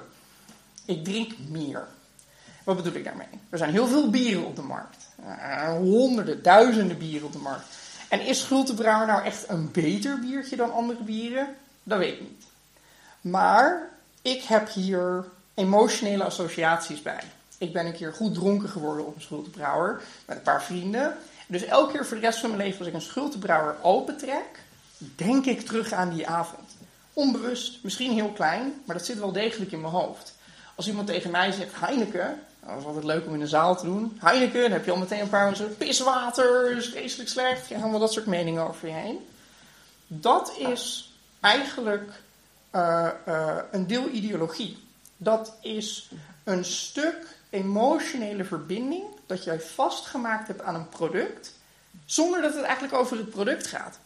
Ik 0.85 1.03
drink 1.03 1.31
meer. 1.49 1.87
Wat 2.63 2.75
bedoel 2.75 2.93
ik 2.93 3.03
daarmee? 3.03 3.27
Er 3.49 3.57
zijn 3.57 3.71
heel 3.71 3.87
veel 3.87 4.09
bieren 4.09 4.45
op 4.45 4.55
de 4.55 4.61
markt. 4.61 5.07
honderden, 5.77 6.43
duizenden 6.43 6.97
bieren 6.97 7.27
op 7.27 7.33
de 7.33 7.39
markt. 7.39 7.65
En 8.11 8.21
is 8.25 8.39
Schultenbrouwer 8.39 9.07
nou 9.07 9.23
echt 9.23 9.49
een 9.49 9.71
beter 9.71 10.19
biertje 10.19 10.55
dan 10.55 10.73
andere 10.73 11.03
bieren? 11.03 11.55
Dat 11.83 11.99
weet 11.99 12.13
ik 12.13 12.21
niet. 12.21 12.45
Maar 13.21 13.89
ik 14.21 14.43
heb 14.43 14.69
hier 14.69 15.25
emotionele 15.53 16.23
associaties 16.23 17.01
bij. 17.01 17.23
Ik 17.57 17.73
ben 17.73 17.85
een 17.85 17.93
keer 17.93 18.13
goed 18.13 18.33
dronken 18.33 18.69
geworden 18.69 19.05
op 19.05 19.15
een 19.15 19.21
Schultenbrouwer 19.21 20.01
met 20.25 20.37
een 20.37 20.43
paar 20.43 20.63
vrienden. 20.63 21.17
Dus 21.47 21.63
elke 21.63 21.91
keer 21.91 22.05
voor 22.05 22.17
de 22.19 22.25
rest 22.25 22.39
van 22.39 22.49
mijn 22.49 22.61
leven 22.61 22.79
als 22.79 22.87
ik 22.87 22.93
een 22.93 23.01
Schultenbrouwer 23.01 23.75
opentrek, 23.81 24.59
denk 24.97 25.45
ik 25.45 25.61
terug 25.61 25.91
aan 25.91 26.13
die 26.13 26.27
avond. 26.27 26.69
Onbewust, 27.13 27.83
misschien 27.83 28.11
heel 28.11 28.31
klein, 28.31 28.73
maar 28.85 28.95
dat 28.97 29.05
zit 29.05 29.19
wel 29.19 29.31
degelijk 29.31 29.71
in 29.71 29.81
mijn 29.81 29.93
hoofd. 29.93 30.35
Als 30.75 30.87
iemand 30.87 31.07
tegen 31.07 31.31
mij 31.31 31.51
zegt 31.51 31.79
Heineken, 31.79 32.39
dat 32.65 32.77
is 32.77 32.85
altijd 32.85 33.03
leuk 33.03 33.25
om 33.25 33.33
in 33.33 33.41
een 33.41 33.47
zaal 33.47 33.77
te 33.77 33.85
doen. 33.85 34.17
Heineken, 34.19 34.71
heb 34.71 34.85
je 34.85 34.91
al 34.91 34.97
meteen 34.97 35.21
een 35.21 35.29
paar 35.29 35.45
mensen. 35.45 35.77
Piswater, 35.77 36.77
is 36.77 36.89
vreselijk 36.89 37.29
slecht. 37.29 37.67
Je 37.67 37.79
wel 37.79 37.99
dat 37.99 38.13
soort 38.13 38.25
meningen 38.25 38.67
over 38.67 38.87
je 38.87 38.93
heen. 38.93 39.27
Dat 40.07 40.53
is 40.57 41.13
eigenlijk 41.39 42.11
uh, 42.75 43.07
uh, 43.27 43.57
een 43.71 43.87
deel 43.87 44.09
ideologie. 44.09 44.77
Dat 45.17 45.53
is 45.61 46.09
een 46.43 46.65
stuk 46.65 47.27
emotionele 47.49 48.43
verbinding 48.43 49.03
dat 49.25 49.43
jij 49.43 49.59
vastgemaakt 49.59 50.47
hebt 50.47 50.61
aan 50.61 50.75
een 50.75 50.89
product, 50.89 51.53
zonder 52.05 52.41
dat 52.41 52.53
het 52.53 52.63
eigenlijk 52.63 52.93
over 52.93 53.17
het 53.17 53.29
product 53.29 53.67
gaat. 53.67 53.99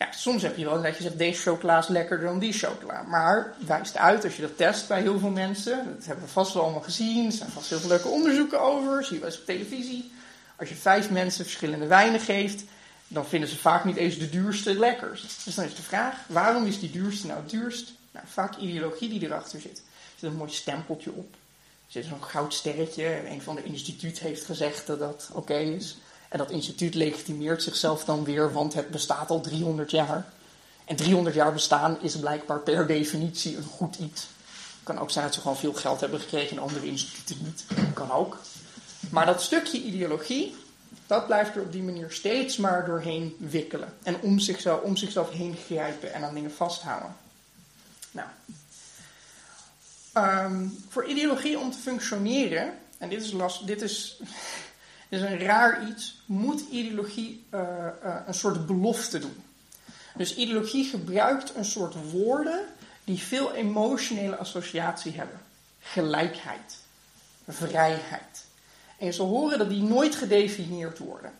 Ja, 0.00 0.12
soms 0.12 0.42
heb 0.42 0.56
je 0.56 0.64
wel 0.64 0.82
dat 0.82 0.96
je 0.96 1.02
zegt, 1.02 1.18
deze 1.18 1.42
chocola 1.42 1.78
is 1.78 1.88
lekkerder 1.88 2.26
dan 2.26 2.38
die 2.38 2.52
chocola. 2.52 3.02
Maar 3.02 3.54
wijst 3.66 3.96
uit, 3.96 4.24
als 4.24 4.36
je 4.36 4.42
dat 4.42 4.56
test 4.56 4.88
bij 4.88 5.00
heel 5.00 5.18
veel 5.18 5.30
mensen, 5.30 5.94
dat 5.96 6.06
hebben 6.06 6.24
we 6.24 6.30
vast 6.30 6.54
wel 6.54 6.62
allemaal 6.62 6.80
gezien, 6.80 7.26
er 7.26 7.32
zijn 7.32 7.50
vast 7.50 7.68
heel 7.68 7.80
veel 7.80 7.88
leuke 7.88 8.08
onderzoeken 8.08 8.60
over, 8.60 9.04
zie 9.04 9.14
je 9.14 9.20
wel 9.20 9.30
eens 9.30 9.38
op 9.38 9.46
televisie. 9.46 10.12
Als 10.56 10.68
je 10.68 10.74
vijf 10.74 11.10
mensen 11.10 11.44
verschillende 11.44 11.86
wijnen 11.86 12.20
geeft, 12.20 12.64
dan 13.08 13.26
vinden 13.26 13.48
ze 13.48 13.56
vaak 13.56 13.84
niet 13.84 13.96
eens 13.96 14.18
de 14.18 14.30
duurste 14.30 14.74
lekkers. 14.74 15.42
Dus 15.44 15.54
dan 15.54 15.64
is 15.64 15.74
de 15.74 15.82
vraag, 15.82 16.14
waarom 16.26 16.66
is 16.66 16.80
die 16.80 16.90
duurste 16.90 17.26
nou 17.26 17.40
het 17.40 17.50
duurst? 17.50 17.92
Nou, 18.10 18.26
vaak 18.28 18.56
ideologie 18.56 19.08
die 19.08 19.22
erachter 19.22 19.60
zit. 19.60 19.78
Er 19.78 20.18
zit 20.18 20.30
een 20.30 20.36
mooi 20.36 20.50
stempeltje 20.50 21.12
op. 21.12 21.32
Er 21.32 21.92
zit 21.92 22.04
zo'n 22.04 22.24
goud 22.24 22.54
sterretje. 22.54 23.28
Een 23.28 23.42
van 23.42 23.54
de 23.54 23.62
instituut 23.62 24.18
heeft 24.18 24.44
gezegd 24.44 24.86
dat 24.86 24.98
dat 24.98 25.30
oké 25.32 25.58
is. 25.58 25.98
En 26.30 26.38
dat 26.38 26.50
instituut 26.50 26.94
legitimeert 26.94 27.62
zichzelf 27.62 28.04
dan 28.04 28.24
weer, 28.24 28.52
want 28.52 28.74
het 28.74 28.90
bestaat 28.90 29.30
al 29.30 29.40
300 29.40 29.90
jaar. 29.90 30.26
En 30.84 30.96
300 30.96 31.34
jaar 31.34 31.52
bestaan 31.52 31.98
is 32.00 32.16
blijkbaar 32.16 32.58
per 32.58 32.86
definitie 32.86 33.56
een 33.56 33.64
goed 33.64 33.96
iets. 33.96 34.20
Het 34.20 34.82
kan 34.82 34.98
ook 34.98 35.10
zijn 35.10 35.24
dat 35.24 35.34
ze 35.34 35.40
gewoon 35.40 35.56
veel 35.56 35.72
geld 35.72 36.00
hebben 36.00 36.20
gekregen 36.20 36.56
en 36.56 36.62
andere 36.62 36.86
instituten 36.86 37.36
niet. 37.44 37.64
Kan 37.94 38.10
ook. 38.10 38.38
Maar 39.10 39.26
dat 39.26 39.42
stukje 39.42 39.82
ideologie, 39.82 40.56
dat 41.06 41.26
blijft 41.26 41.56
er 41.56 41.62
op 41.62 41.72
die 41.72 41.82
manier 41.82 42.10
steeds 42.10 42.56
maar 42.56 42.86
doorheen 42.86 43.36
wikkelen. 43.38 43.92
En 44.02 44.20
om 44.20 44.38
zichzelf, 44.38 44.80
om 44.80 44.96
zichzelf 44.96 45.30
heen 45.30 45.56
grijpen 45.66 46.12
en 46.12 46.24
aan 46.24 46.34
dingen 46.34 46.52
vasthouden. 46.52 47.16
Nou. 48.10 48.28
Um, 50.14 50.84
voor 50.88 51.06
ideologie 51.06 51.58
om 51.58 51.70
te 51.70 51.78
functioneren, 51.78 52.72
en 52.98 53.08
dit 53.08 53.22
is, 53.22 53.32
last, 53.32 53.66
dit 53.66 53.82
is 53.82 54.20
is 55.10 55.20
een 55.20 55.38
raar 55.38 55.88
iets, 55.88 56.22
moet 56.26 56.62
ideologie 56.70 57.44
uh, 57.54 57.60
uh, 57.60 58.14
een 58.26 58.34
soort 58.34 58.66
belofte 58.66 59.18
doen. 59.18 59.42
Dus 60.14 60.36
ideologie 60.36 60.84
gebruikt 60.84 61.54
een 61.54 61.64
soort 61.64 62.10
woorden 62.10 62.60
die 63.04 63.18
veel 63.18 63.52
emotionele 63.52 64.36
associatie 64.36 65.12
hebben. 65.12 65.40
Gelijkheid, 65.80 66.76
vrijheid. 67.48 68.44
En 68.98 69.06
je 69.06 69.12
zal 69.12 69.26
horen 69.26 69.58
dat 69.58 69.68
die 69.68 69.82
nooit 69.82 70.14
gedefinieerd 70.14 70.98
worden. 70.98 71.32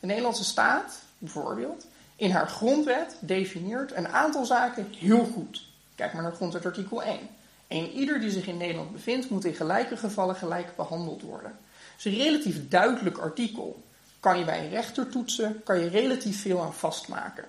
De 0.00 0.06
Nederlandse 0.06 0.44
staat, 0.44 1.02
bijvoorbeeld, 1.18 1.86
in 2.16 2.30
haar 2.30 2.48
grondwet 2.48 3.16
definieert 3.20 3.92
een 3.92 4.08
aantal 4.08 4.44
zaken 4.44 4.92
heel 4.98 5.24
goed. 5.24 5.66
Kijk 5.94 6.12
maar 6.12 6.22
naar 6.22 6.32
grondwet 6.32 6.66
artikel 6.66 7.02
1. 7.02 7.18
En 7.66 7.90
ieder 7.90 8.20
die 8.20 8.30
zich 8.30 8.46
in 8.46 8.56
Nederland 8.56 8.92
bevindt, 8.92 9.30
moet 9.30 9.44
in 9.44 9.54
gelijke 9.54 9.96
gevallen 9.96 10.36
gelijk 10.36 10.76
behandeld 10.76 11.22
worden. 11.22 11.58
Is 11.98 12.04
een 12.04 12.16
relatief 12.16 12.68
duidelijk 12.68 13.18
artikel. 13.18 13.82
Kan 14.20 14.38
je 14.38 14.44
bij 14.44 14.58
een 14.58 14.70
rechter 14.70 15.08
toetsen, 15.08 15.62
kan 15.64 15.80
je 15.80 15.88
relatief 15.88 16.40
veel 16.40 16.62
aan 16.62 16.74
vastmaken. 16.74 17.44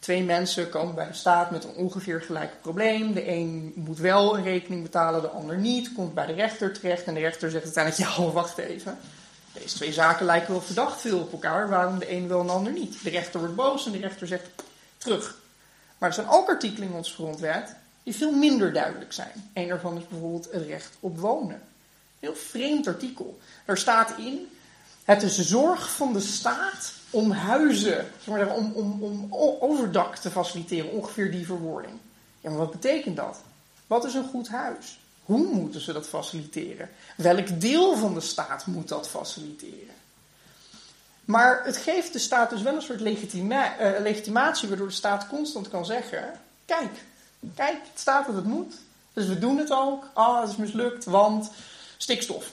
Twee 0.00 0.22
mensen 0.22 0.68
komen 0.68 0.94
bij 0.94 1.06
de 1.06 1.14
staat 1.14 1.50
met 1.50 1.64
een 1.64 1.74
ongeveer 1.74 2.22
gelijk 2.22 2.60
probleem. 2.60 3.14
De 3.14 3.28
een 3.28 3.72
moet 3.74 3.98
wel 3.98 4.36
een 4.36 4.42
rekening 4.42 4.82
betalen, 4.82 5.20
de 5.20 5.28
ander 5.28 5.58
niet. 5.58 5.92
Komt 5.92 6.14
bij 6.14 6.26
de 6.26 6.32
rechter 6.32 6.72
terecht 6.72 7.04
en 7.04 7.14
de 7.14 7.20
rechter 7.20 7.50
zegt 7.50 7.64
uiteindelijk: 7.64 8.10
Ja, 8.16 8.30
wacht 8.30 8.58
even. 8.58 8.98
Deze 9.52 9.76
twee 9.76 9.92
zaken 9.92 10.26
lijken 10.26 10.52
wel 10.52 10.60
verdacht 10.60 11.00
veel 11.00 11.18
op 11.18 11.32
elkaar. 11.32 11.68
Waarom 11.68 11.98
de 11.98 12.12
een 12.12 12.28
wel 12.28 12.40
en 12.40 12.46
de 12.46 12.52
ander 12.52 12.72
niet? 12.72 13.02
De 13.02 13.10
rechter 13.10 13.40
wordt 13.40 13.54
boos 13.54 13.86
en 13.86 13.92
de 13.92 13.98
rechter 13.98 14.26
zegt: 14.26 14.48
Terug. 14.98 15.36
Maar 15.98 16.08
er 16.08 16.14
zijn 16.14 16.28
ook 16.28 16.48
artikelen 16.48 16.88
in 16.88 16.94
onze 16.94 17.14
grondwet 17.14 17.74
die 18.02 18.14
veel 18.14 18.32
minder 18.32 18.72
duidelijk 18.72 19.12
zijn. 19.12 19.50
Een 19.54 19.68
daarvan 19.68 19.96
is 19.96 20.08
bijvoorbeeld 20.08 20.48
het 20.52 20.66
recht 20.66 20.96
op 21.00 21.18
wonen. 21.18 21.62
Heel 22.20 22.34
vreemd 22.34 22.86
artikel. 22.86 23.38
Er 23.64 23.78
staat 23.78 24.18
in: 24.18 24.48
het 25.04 25.22
is 25.22 25.36
de 25.36 25.42
zorg 25.42 25.92
van 25.92 26.12
de 26.12 26.20
staat 26.20 26.92
om 27.10 27.30
huizen, 27.30 28.10
om, 28.26 28.72
om, 28.72 29.02
om 29.02 29.26
overdak 29.60 30.16
te 30.16 30.30
faciliteren, 30.30 30.90
ongeveer 30.90 31.30
die 31.30 31.46
verwoording. 31.46 31.94
Ja, 32.40 32.50
maar 32.50 32.58
wat 32.58 32.70
betekent 32.70 33.16
dat? 33.16 33.40
Wat 33.86 34.04
is 34.04 34.14
een 34.14 34.28
goed 34.28 34.48
huis? 34.48 35.00
Hoe 35.24 35.46
moeten 35.46 35.80
ze 35.80 35.92
dat 35.92 36.08
faciliteren? 36.08 36.90
Welk 37.16 37.60
deel 37.60 37.96
van 37.96 38.14
de 38.14 38.20
staat 38.20 38.66
moet 38.66 38.88
dat 38.88 39.08
faciliteren? 39.08 39.94
Maar 41.24 41.64
het 41.64 41.76
geeft 41.76 42.12
de 42.12 42.18
staat 42.18 42.50
dus 42.50 42.62
wel 42.62 42.74
een 42.74 42.82
soort 42.82 43.00
uh, 43.00 44.00
legitimatie, 44.00 44.68
waardoor 44.68 44.86
de 44.86 44.92
staat 44.94 45.26
constant 45.26 45.68
kan 45.68 45.84
zeggen: 45.84 46.40
kijk, 46.64 47.04
kijk, 47.54 47.78
het 47.90 48.00
staat 48.00 48.26
dat 48.26 48.34
het 48.34 48.44
moet. 48.44 48.74
Dus 49.12 49.26
we 49.26 49.38
doen 49.38 49.58
het 49.58 49.70
ook. 49.70 50.08
Ah, 50.12 50.40
het 50.40 50.50
is 50.50 50.56
mislukt, 50.56 51.04
want 51.04 51.50
stikstof. 52.02 52.50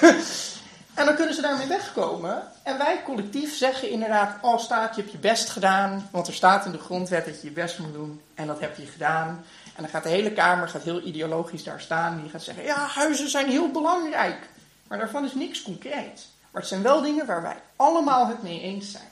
en 0.94 1.06
dan 1.06 1.14
kunnen 1.14 1.34
ze 1.34 1.40
daarmee 1.40 1.66
wegkomen. 1.66 2.42
En 2.62 2.78
wij 2.78 3.02
collectief 3.04 3.56
zeggen 3.56 3.90
inderdaad, 3.90 4.36
oh 4.42 4.58
staat, 4.58 4.96
je 4.96 5.00
hebt 5.00 5.12
je 5.12 5.18
best 5.18 5.48
gedaan. 5.48 6.08
Want 6.10 6.26
er 6.26 6.34
staat 6.34 6.64
in 6.64 6.72
de 6.72 6.78
grondwet 6.78 7.24
dat 7.24 7.40
je 7.40 7.46
je 7.46 7.52
best 7.52 7.78
moet 7.78 7.92
doen. 7.92 8.20
En 8.34 8.46
dat 8.46 8.60
heb 8.60 8.76
je 8.76 8.86
gedaan. 8.86 9.44
En 9.74 9.82
dan 9.82 9.88
gaat 9.88 10.02
de 10.02 10.08
hele 10.08 10.32
Kamer 10.32 10.68
gaat 10.68 10.82
heel 10.82 11.02
ideologisch 11.02 11.64
daar 11.64 11.80
staan. 11.80 12.20
Die 12.20 12.30
gaat 12.30 12.42
zeggen, 12.42 12.64
ja, 12.64 12.86
huizen 12.86 13.30
zijn 13.30 13.48
heel 13.48 13.70
belangrijk. 13.70 14.48
Maar 14.86 14.98
daarvan 14.98 15.24
is 15.24 15.34
niks 15.34 15.62
concreet. 15.62 16.26
Maar 16.50 16.60
het 16.60 16.70
zijn 16.70 16.82
wel 16.82 17.02
dingen 17.02 17.26
waar 17.26 17.42
wij 17.42 17.56
allemaal 17.76 18.26
het 18.28 18.42
mee 18.42 18.60
eens 18.60 18.90
zijn. 18.90 19.08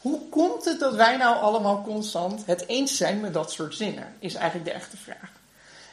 Hoe 0.00 0.28
komt 0.28 0.64
het 0.64 0.80
dat 0.80 0.94
wij 0.94 1.16
nou 1.16 1.36
allemaal 1.36 1.82
constant 1.82 2.46
het 2.46 2.66
eens 2.66 2.96
zijn 2.96 3.20
met 3.20 3.34
dat 3.34 3.52
soort 3.52 3.74
zinnen? 3.74 4.14
Is 4.18 4.34
eigenlijk 4.34 4.64
de 4.64 4.74
echte 4.74 4.96
vraag. 4.96 5.30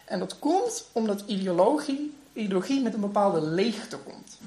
En 0.10 0.20
dat 0.20 0.40
komt 0.40 0.86
omdat 0.92 1.24
ideologie, 1.26 2.18
ideologie 2.34 2.82
met 2.82 2.94
een 2.94 3.00
bepaalde 3.00 3.42
leegte 3.42 3.98
komt. 3.98 4.38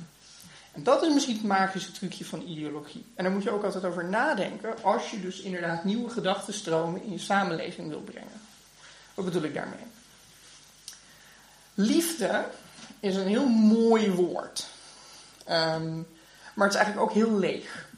En 0.73 0.83
dat 0.83 1.02
is 1.02 1.12
misschien 1.12 1.37
het 1.37 1.45
magische 1.45 1.92
trucje 1.92 2.25
van 2.25 2.42
ideologie. 2.42 3.04
En 3.14 3.25
daar 3.25 3.33
moet 3.33 3.42
je 3.42 3.50
ook 3.50 3.64
altijd 3.64 3.85
over 3.85 4.04
nadenken 4.04 4.83
als 4.83 5.11
je 5.11 5.21
dus 5.21 5.40
inderdaad 5.40 5.85
nieuwe 5.85 6.11
gedachtenstromen 6.11 7.02
in 7.02 7.12
je 7.12 7.19
samenleving 7.19 7.88
wil 7.88 8.00
brengen. 8.00 8.40
Wat 9.14 9.25
bedoel 9.25 9.42
ik 9.42 9.54
daarmee? 9.54 9.85
Liefde 11.75 12.45
is 13.00 13.16
een 13.16 13.26
heel 13.26 13.49
mooi 13.49 14.11
woord. 14.11 14.66
Ehm, 15.45 15.95
maar 16.54 16.66
het 16.66 16.75
is 16.75 16.81
eigenlijk 16.81 17.11
ook 17.11 17.14
heel 17.14 17.38
leeg. 17.38 17.88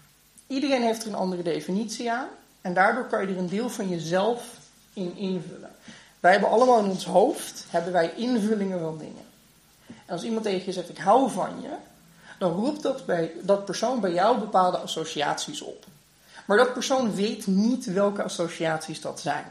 Iedereen 0.46 0.82
heeft 0.82 1.02
er 1.02 1.08
een 1.08 1.14
andere 1.14 1.42
definitie 1.42 2.12
aan. 2.12 2.28
En 2.60 2.74
daardoor 2.74 3.06
kan 3.06 3.20
je 3.20 3.32
er 3.32 3.38
een 3.38 3.48
deel 3.48 3.70
van 3.70 3.88
jezelf 3.88 4.58
in 4.92 5.16
invullen. 5.16 5.74
Wij 6.24 6.32
hebben 6.32 6.50
allemaal 6.50 6.78
in 6.78 6.90
ons 6.90 7.04
hoofd 7.04 7.64
hebben 7.68 7.92
wij 7.92 8.12
invullingen 8.16 8.80
van 8.80 8.98
dingen. 8.98 9.24
En 9.86 10.12
als 10.12 10.22
iemand 10.22 10.44
tegen 10.44 10.66
je 10.66 10.72
zegt, 10.72 10.88
ik 10.88 10.98
hou 10.98 11.30
van 11.30 11.60
je, 11.60 11.68
dan 12.38 12.52
roept 12.52 12.82
dat, 12.82 13.06
bij, 13.06 13.32
dat 13.42 13.64
persoon 13.64 14.00
bij 14.00 14.12
jou 14.12 14.38
bepaalde 14.38 14.78
associaties 14.78 15.60
op. 15.60 15.84
Maar 16.46 16.56
dat 16.56 16.72
persoon 16.72 17.14
weet 17.14 17.46
niet 17.46 17.84
welke 17.84 18.22
associaties 18.22 19.00
dat 19.00 19.20
zijn. 19.20 19.44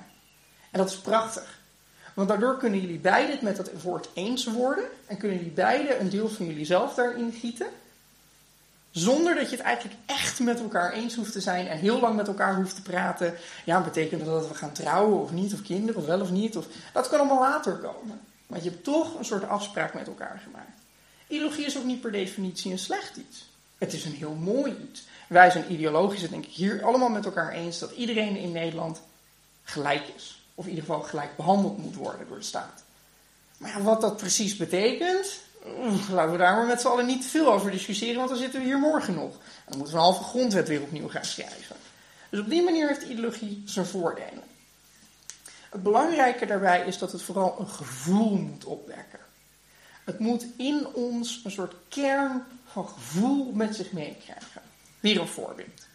En 0.71 0.79
dat 0.79 0.89
is 0.89 0.97
prachtig. 0.97 1.59
Want 2.13 2.27
daardoor 2.27 2.57
kunnen 2.57 2.79
jullie 2.79 2.99
beiden 2.99 3.31
het 3.31 3.41
met 3.41 3.55
dat 3.55 3.71
woord 3.81 4.09
eens 4.13 4.45
worden. 4.45 4.85
En 5.05 5.17
kunnen 5.17 5.37
jullie 5.37 5.53
beiden 5.53 5.99
een 5.99 6.09
deel 6.09 6.29
van 6.29 6.45
jullie 6.45 6.65
zelf 6.65 6.93
daarin 6.93 7.31
gieten. 7.31 7.67
Zonder 8.93 9.35
dat 9.35 9.49
je 9.49 9.55
het 9.55 9.65
eigenlijk 9.65 9.97
echt 10.05 10.39
met 10.39 10.59
elkaar 10.59 10.91
eens 10.91 11.15
hoeft 11.15 11.31
te 11.31 11.41
zijn 11.41 11.67
en 11.67 11.77
heel 11.77 11.99
lang 11.99 12.15
met 12.15 12.27
elkaar 12.27 12.55
hoeft 12.55 12.75
te 12.75 12.81
praten. 12.81 13.35
Ja, 13.65 13.81
betekent 13.81 14.25
dat 14.25 14.41
dat 14.41 14.47
we 14.47 14.55
gaan 14.55 14.71
trouwen 14.71 15.21
of 15.21 15.31
niet, 15.31 15.53
of 15.53 15.61
kinderen, 15.61 16.01
of 16.01 16.07
wel 16.07 16.21
of 16.21 16.31
niet? 16.31 16.57
Of, 16.57 16.65
dat 16.93 17.09
kan 17.09 17.19
allemaal 17.19 17.39
later 17.39 17.73
komen. 17.73 18.21
Want 18.47 18.63
je 18.63 18.69
hebt 18.69 18.83
toch 18.83 19.17
een 19.17 19.25
soort 19.25 19.47
afspraak 19.47 19.93
met 19.93 20.07
elkaar 20.07 20.41
gemaakt. 20.43 20.79
Ideologie 21.27 21.65
is 21.65 21.77
ook 21.77 21.83
niet 21.83 22.01
per 22.01 22.11
definitie 22.11 22.71
een 22.71 22.79
slecht 22.79 23.17
iets. 23.17 23.49
Het 23.77 23.93
is 23.93 24.05
een 24.05 24.13
heel 24.13 24.33
mooi 24.33 24.75
iets. 24.89 25.07
Wij 25.27 25.49
zijn 25.49 25.71
ideologisch, 25.71 26.29
denk 26.29 26.45
ik, 26.45 26.51
hier 26.51 26.83
allemaal 26.83 27.09
met 27.09 27.25
elkaar 27.25 27.51
eens 27.51 27.79
dat 27.79 27.91
iedereen 27.91 28.37
in 28.37 28.51
Nederland 28.51 29.01
gelijk 29.63 30.07
is. 30.15 30.43
Of 30.55 30.63
in 30.63 30.69
ieder 30.69 30.85
geval 30.85 31.01
gelijk 31.01 31.35
behandeld 31.35 31.77
moet 31.77 31.95
worden 31.95 32.27
door 32.27 32.37
de 32.37 32.43
staat. 32.43 32.83
Maar 33.57 33.69
ja, 33.69 33.81
wat 33.81 34.01
dat 34.01 34.17
precies 34.17 34.55
betekent, 34.55 35.39
laten 36.09 36.31
we 36.31 36.37
daar 36.37 36.55
maar 36.55 36.65
met 36.65 36.81
z'n 36.81 36.87
allen 36.87 37.05
niet 37.05 37.25
veel 37.25 37.53
over 37.53 37.71
discussiëren, 37.71 38.17
want 38.17 38.29
dan 38.29 38.37
zitten 38.37 38.59
we 38.59 38.65
hier 38.65 38.79
morgen 38.79 39.13
nog. 39.13 39.31
En 39.31 39.39
dan 39.67 39.77
moeten 39.77 39.95
we 39.95 40.01
een 40.01 40.05
halve 40.05 40.23
grondwet 40.23 40.67
weer 40.67 40.81
opnieuw 40.81 41.09
gaan 41.09 41.25
schrijven. 41.25 41.75
Dus 42.29 42.39
op 42.39 42.49
die 42.49 42.63
manier 42.63 42.87
heeft 42.87 43.01
ideologie 43.01 43.63
zijn 43.65 43.85
voordelen. 43.85 44.43
Het 45.69 45.83
belangrijke 45.83 46.45
daarbij 46.45 46.85
is 46.85 46.97
dat 46.97 47.11
het 47.11 47.21
vooral 47.21 47.55
een 47.59 47.69
gevoel 47.69 48.37
moet 48.37 48.65
opwekken. 48.65 49.19
Het 50.03 50.19
moet 50.19 50.45
in 50.57 50.87
ons 50.93 51.41
een 51.43 51.51
soort 51.51 51.75
kern 51.89 52.43
van 52.65 52.87
gevoel 52.87 53.51
met 53.51 53.75
zich 53.75 53.91
meekrijgen. 53.91 54.61
Weer 54.99 55.19
een 55.19 55.27
voorbeeld. 55.27 55.87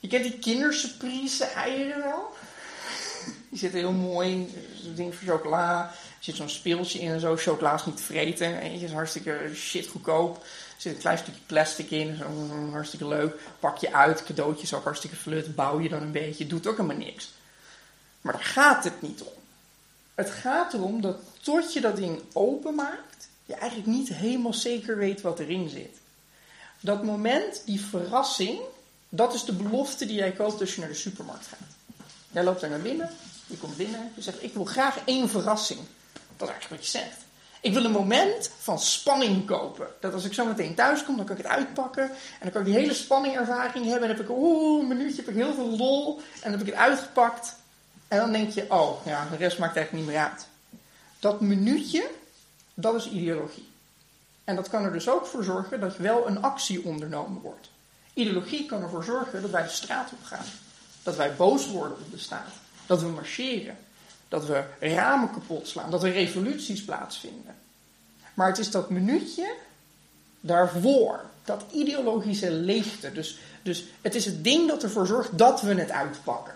Je 0.00 0.08
kent 0.08 0.22
die 0.22 0.38
kindersurprise 0.38 1.44
eieren 1.44 2.02
wel? 2.02 2.32
Die 3.50 3.58
zitten 3.58 3.78
heel 3.78 3.92
mooi, 3.92 4.54
zo'n 4.82 4.94
ding 4.94 5.14
voor 5.14 5.28
chocola. 5.28 5.92
Zit 6.22 6.36
zo'n 6.36 6.48
speeltje 6.48 6.98
in 6.98 7.10
en 7.10 7.20
zo. 7.20 7.36
Chocola 7.36 7.82
niet 7.86 7.96
te 7.96 8.02
vreten. 8.02 8.58
Eentje 8.58 8.86
is 8.86 8.92
hartstikke 8.92 9.50
shit 9.54 9.86
goedkoop. 9.86 10.36
Er 10.36 10.42
zit 10.76 10.94
een 10.94 11.00
klein 11.00 11.18
stukje 11.18 11.40
plastic 11.46 11.90
in. 11.90 12.16
Zo 12.16 12.70
hartstikke 12.70 13.08
leuk. 13.08 13.34
Pak 13.60 13.78
je 13.78 13.92
uit. 13.92 14.24
Cadeautjes 14.24 14.74
ook 14.74 14.84
hartstikke 14.84 15.16
flut. 15.16 15.54
Bouw 15.54 15.80
je 15.80 15.88
dan 15.88 16.02
een 16.02 16.12
beetje. 16.12 16.46
Doet 16.46 16.66
ook 16.66 16.76
helemaal 16.76 16.96
niks. 16.96 17.32
Maar 18.20 18.32
daar 18.32 18.44
gaat 18.44 18.84
het 18.84 19.02
niet 19.02 19.22
om. 19.22 19.32
Het 20.14 20.30
gaat 20.30 20.74
erom 20.74 21.00
dat 21.00 21.16
tot 21.40 21.72
je 21.72 21.80
dat 21.80 21.96
ding 21.96 22.20
openmaakt, 22.32 23.28
je 23.46 23.54
eigenlijk 23.54 23.90
niet 23.90 24.08
helemaal 24.08 24.54
zeker 24.54 24.96
weet 24.96 25.20
wat 25.20 25.38
erin 25.38 25.68
zit. 25.68 25.96
Dat 26.80 27.02
moment, 27.02 27.62
die 27.64 27.80
verrassing, 27.80 28.60
dat 29.08 29.34
is 29.34 29.44
de 29.44 29.52
belofte 29.52 30.06
die 30.06 30.16
jij 30.16 30.32
koopt 30.32 30.60
als 30.60 30.74
je 30.74 30.80
naar 30.80 30.88
de 30.88 30.94
supermarkt 30.94 31.46
gaat. 31.46 31.58
Jij 32.30 32.44
loopt 32.44 32.60
daar 32.60 32.70
naar 32.70 32.80
binnen, 32.80 33.10
je 33.46 33.56
komt 33.56 33.76
binnen, 33.76 34.12
je 34.14 34.22
zegt: 34.22 34.42
Ik 34.42 34.54
wil 34.54 34.64
graag 34.64 34.98
één 35.04 35.28
verrassing. 35.28 35.80
Dat 36.42 36.50
is 36.50 36.56
eigenlijk 36.56 36.82
wat 36.82 36.92
je 36.92 36.98
zegt. 36.98 37.20
Ik 37.60 37.72
wil 37.72 37.84
een 37.84 37.90
moment 37.90 38.50
van 38.58 38.78
spanning 38.78 39.46
kopen. 39.46 39.86
Dat 40.00 40.12
als 40.12 40.24
ik 40.24 40.32
zo 40.32 40.46
meteen 40.46 40.74
thuis 40.74 41.04
kom, 41.04 41.16
dan 41.16 41.26
kan 41.26 41.36
ik 41.36 41.42
het 41.42 41.52
uitpakken. 41.52 42.04
En 42.04 42.38
dan 42.40 42.50
kan 42.50 42.60
ik 42.60 42.66
die 42.66 42.76
hele 42.76 42.94
spanningervaring 42.94 43.84
hebben. 43.84 44.08
En 44.08 44.16
dan 44.16 44.16
heb 44.16 44.20
ik, 44.20 44.36
oeh, 44.36 44.80
een 44.80 44.88
minuutje, 44.88 45.16
heb 45.16 45.28
ik 45.28 45.34
heel 45.34 45.54
veel 45.54 45.76
lol. 45.76 46.16
En 46.16 46.50
dan 46.50 46.50
heb 46.50 46.60
ik 46.60 46.66
het 46.66 46.74
uitgepakt. 46.74 47.56
En 48.08 48.18
dan 48.18 48.32
denk 48.32 48.50
je, 48.50 48.66
oh, 48.68 49.06
ja, 49.06 49.28
de 49.30 49.36
rest 49.36 49.58
maakt 49.58 49.76
eigenlijk 49.76 50.06
niet 50.06 50.14
meer 50.14 50.24
uit. 50.24 50.46
Dat 51.18 51.40
minuutje, 51.40 52.10
dat 52.74 52.94
is 52.94 53.08
ideologie. 53.08 53.68
En 54.44 54.56
dat 54.56 54.68
kan 54.68 54.84
er 54.84 54.92
dus 54.92 55.08
ook 55.08 55.26
voor 55.26 55.44
zorgen 55.44 55.80
dat 55.80 55.96
wel 55.96 56.26
een 56.26 56.42
actie 56.42 56.84
ondernomen 56.84 57.42
wordt. 57.42 57.70
Ideologie 58.14 58.66
kan 58.66 58.82
ervoor 58.82 59.04
zorgen 59.04 59.42
dat 59.42 59.50
wij 59.50 59.62
de 59.62 59.68
straat 59.68 60.12
op 60.12 60.24
gaan. 60.24 60.46
Dat 61.02 61.16
wij 61.16 61.34
boos 61.34 61.66
worden 61.70 61.96
op 61.96 62.10
de 62.10 62.18
staat. 62.18 62.52
Dat 62.86 63.00
we 63.00 63.08
marcheren. 63.08 63.76
Dat 64.32 64.46
we 64.46 64.64
ramen 64.80 65.30
kapot 65.30 65.68
slaan. 65.68 65.90
Dat 65.90 66.04
er 66.04 66.12
revoluties 66.12 66.84
plaatsvinden. 66.84 67.54
Maar 68.34 68.48
het 68.48 68.58
is 68.58 68.70
dat 68.70 68.90
minuutje 68.90 69.54
daarvoor. 70.40 71.20
Dat 71.44 71.64
ideologische 71.72 72.50
leegte. 72.50 73.12
Dus, 73.12 73.38
dus 73.62 73.84
het 74.00 74.14
is 74.14 74.24
het 74.24 74.44
ding 74.44 74.68
dat 74.68 74.82
ervoor 74.82 75.06
zorgt 75.06 75.38
dat 75.38 75.60
we 75.60 75.74
het 75.74 75.90
uitpakken. 75.90 76.54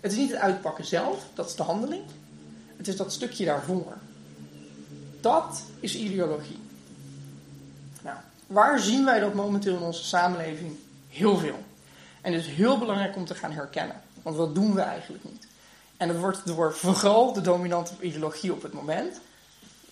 Het 0.00 0.12
is 0.12 0.18
niet 0.18 0.30
het 0.30 0.40
uitpakken 0.40 0.84
zelf, 0.84 1.24
dat 1.34 1.48
is 1.48 1.54
de 1.54 1.62
handeling. 1.62 2.02
Het 2.76 2.88
is 2.88 2.96
dat 2.96 3.12
stukje 3.12 3.44
daarvoor. 3.44 3.92
Dat 5.20 5.62
is 5.80 5.96
ideologie. 5.96 6.58
Nou, 8.02 8.16
waar 8.46 8.80
zien 8.80 9.04
wij 9.04 9.20
dat 9.20 9.34
momenteel 9.34 9.76
in 9.76 9.82
onze 9.82 10.04
samenleving? 10.04 10.76
Heel 11.08 11.36
veel. 11.36 11.64
En 12.20 12.32
het 12.32 12.44
is 12.44 12.50
heel 12.50 12.78
belangrijk 12.78 13.16
om 13.16 13.24
te 13.24 13.34
gaan 13.34 13.52
herkennen. 13.52 14.00
Want 14.22 14.36
wat 14.36 14.54
doen 14.54 14.74
we 14.74 14.80
eigenlijk 14.80 15.24
niet? 15.24 15.46
En 15.96 16.08
dat 16.08 16.16
wordt 16.16 16.46
door 16.46 16.74
vooral 16.74 17.32
de 17.32 17.40
dominante 17.40 17.92
ideologie 18.00 18.52
op 18.52 18.62
het 18.62 18.72
moment. 18.72 19.20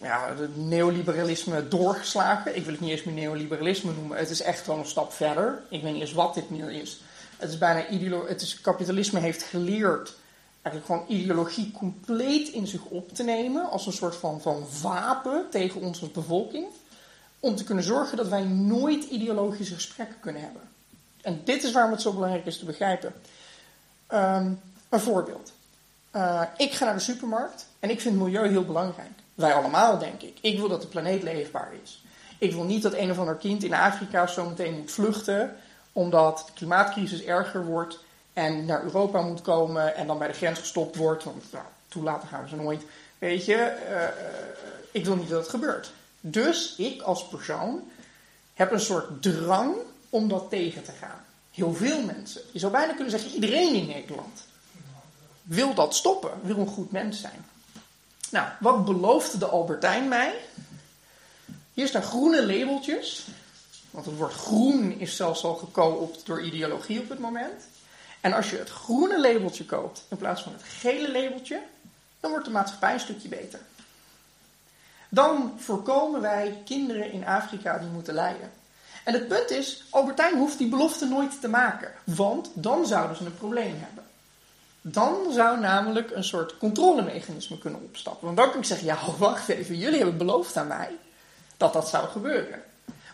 Ja, 0.00 0.34
het 0.36 0.56
neoliberalisme 0.56 1.68
doorgeslagen. 1.68 2.56
Ik 2.56 2.64
wil 2.64 2.72
het 2.72 2.80
niet 2.80 2.90
eens 2.90 3.02
meer 3.02 3.14
neoliberalisme 3.14 3.92
noemen. 3.92 4.18
Het 4.18 4.30
is 4.30 4.42
echt 4.42 4.60
gewoon 4.60 4.78
een 4.78 4.86
stap 4.86 5.12
verder. 5.12 5.62
Ik 5.68 5.82
weet 5.82 5.92
niet 5.92 6.00
eens 6.00 6.12
wat 6.12 6.34
dit 6.34 6.50
nu 6.50 6.72
is. 6.72 7.00
Het 7.36 7.50
is 7.50 7.58
bijna 7.58 7.88
ideologie. 7.88 8.28
Het 8.28 8.40
is, 8.40 8.60
kapitalisme 8.60 9.20
heeft 9.20 9.42
geleerd 9.42 10.14
eigenlijk 10.62 10.86
gewoon 10.86 11.20
ideologie 11.20 11.70
compleet 11.70 12.48
in 12.48 12.66
zich 12.66 12.84
op 12.84 13.12
te 13.12 13.22
nemen. 13.22 13.70
Als 13.70 13.86
een 13.86 13.92
soort 13.92 14.16
van, 14.16 14.40
van 14.40 14.66
wapen 14.82 15.46
tegen 15.50 15.80
onze 15.80 16.08
bevolking. 16.08 16.66
Om 17.40 17.56
te 17.56 17.64
kunnen 17.64 17.84
zorgen 17.84 18.16
dat 18.16 18.28
wij 18.28 18.42
nooit 18.44 19.04
ideologische 19.04 19.74
gesprekken 19.74 20.20
kunnen 20.20 20.42
hebben. 20.42 20.62
En 21.20 21.40
dit 21.44 21.62
is 21.62 21.72
waarom 21.72 21.92
het 21.92 22.02
zo 22.02 22.12
belangrijk 22.12 22.46
is 22.46 22.58
te 22.58 22.64
begrijpen. 22.64 23.14
Ehm, 24.06 24.52
een 24.88 25.00
voorbeeld. 25.00 25.52
Uh, 26.16 26.42
ik 26.56 26.72
ga 26.72 26.84
naar 26.84 26.94
de 26.94 27.00
supermarkt 27.00 27.66
en 27.80 27.90
ik 27.90 28.00
vind 28.00 28.16
milieu 28.16 28.48
heel 28.48 28.64
belangrijk. 28.64 29.10
Wij 29.34 29.54
allemaal, 29.54 29.98
denk 29.98 30.22
ik. 30.22 30.38
Ik 30.40 30.58
wil 30.58 30.68
dat 30.68 30.82
de 30.82 30.88
planeet 30.88 31.22
leefbaar 31.22 31.70
is. 31.82 32.04
Ik 32.38 32.52
wil 32.52 32.64
niet 32.64 32.82
dat 32.82 32.94
een 32.94 33.10
of 33.10 33.18
ander 33.18 33.36
kind 33.36 33.64
in 33.64 33.74
Afrika 33.74 34.26
zo 34.26 34.48
meteen 34.48 34.74
moet 34.74 34.92
vluchten 34.92 35.56
omdat 35.92 36.42
de 36.46 36.52
klimaatcrisis 36.52 37.22
erger 37.22 37.64
wordt 37.64 37.98
en 38.32 38.64
naar 38.64 38.82
Europa 38.82 39.20
moet 39.20 39.42
komen 39.42 39.94
en 39.96 40.06
dan 40.06 40.18
bij 40.18 40.28
de 40.28 40.34
grens 40.34 40.58
gestopt 40.58 40.96
wordt. 40.96 41.24
Want 41.24 41.52
nou, 41.52 41.64
toelaten 41.88 42.28
gaan 42.28 42.42
we 42.42 42.48
ze 42.48 42.56
nooit. 42.56 42.82
Weet 43.18 43.44
je, 43.44 43.76
uh, 43.90 44.02
ik 44.92 45.04
wil 45.04 45.16
niet 45.16 45.28
dat 45.28 45.40
het 45.40 45.50
gebeurt. 45.50 45.92
Dus 46.20 46.74
ik 46.76 47.02
als 47.02 47.28
persoon 47.28 47.82
heb 48.54 48.72
een 48.72 48.80
soort 48.80 49.22
drang 49.22 49.74
om 50.08 50.28
dat 50.28 50.50
tegen 50.50 50.82
te 50.82 50.92
gaan. 50.92 51.24
Heel 51.50 51.74
veel 51.74 52.02
mensen. 52.02 52.40
Je 52.52 52.58
zou 52.58 52.72
bijna 52.72 52.92
kunnen 52.92 53.10
zeggen, 53.10 53.30
iedereen 53.30 53.74
in 53.74 53.86
Nederland 53.86 54.42
wil 55.44 55.74
dat 55.74 55.94
stoppen, 55.94 56.30
wil 56.42 56.58
een 56.58 56.66
goed 56.66 56.92
mens 56.92 57.20
zijn. 57.20 57.46
Nou, 58.30 58.48
wat 58.60 58.84
beloofde 58.84 59.38
de 59.38 59.46
Albertijn 59.46 60.08
mij? 60.08 60.34
Hier 61.72 61.88
staan 61.88 62.02
groene 62.02 62.46
labeltjes 62.46 63.26
want 63.94 64.06
het 64.06 64.16
woord 64.16 64.32
groen 64.32 64.98
is 64.98 65.16
zelfs 65.16 65.44
al 65.44 65.54
gekoopt 65.54 66.26
door 66.26 66.42
ideologie 66.42 67.00
op 67.00 67.08
het 67.08 67.18
moment. 67.18 67.62
En 68.20 68.32
als 68.32 68.50
je 68.50 68.56
het 68.56 68.70
groene 68.70 69.20
labeltje 69.20 69.64
koopt 69.64 70.04
in 70.08 70.16
plaats 70.16 70.42
van 70.42 70.52
het 70.52 70.62
gele 70.62 71.12
labeltje, 71.12 71.60
dan 72.20 72.30
wordt 72.30 72.46
de 72.46 72.52
maatschappij 72.52 72.92
een 72.92 73.00
stukje 73.00 73.28
beter. 73.28 73.60
Dan 75.08 75.54
voorkomen 75.58 76.20
wij 76.20 76.62
kinderen 76.64 77.12
in 77.12 77.26
Afrika 77.26 77.78
die 77.78 77.88
moeten 77.88 78.14
lijden. 78.14 78.52
En 79.04 79.12
het 79.12 79.28
punt 79.28 79.50
is, 79.50 79.84
Albertijn 79.90 80.36
hoeft 80.36 80.58
die 80.58 80.68
belofte 80.68 81.06
nooit 81.06 81.40
te 81.40 81.48
maken, 81.48 81.92
want 82.04 82.50
dan 82.54 82.86
zouden 82.86 83.16
ze 83.16 83.24
een 83.24 83.36
probleem 83.36 83.76
hebben. 83.78 84.03
Dan 84.86 85.32
zou 85.32 85.60
namelijk 85.60 86.10
een 86.10 86.24
soort 86.24 86.56
controlemechanisme 86.58 87.58
kunnen 87.58 87.82
opstappen. 87.82 88.24
Want 88.24 88.36
dan 88.36 88.50
kan 88.50 88.58
ik 88.58 88.64
zeggen, 88.64 88.86
ja, 88.86 88.98
wacht 89.18 89.48
even, 89.48 89.78
jullie 89.78 89.98
hebben 89.98 90.16
beloofd 90.16 90.56
aan 90.56 90.66
mij 90.66 90.90
dat 91.56 91.72
dat 91.72 91.88
zou 91.88 92.08
gebeuren. 92.08 92.62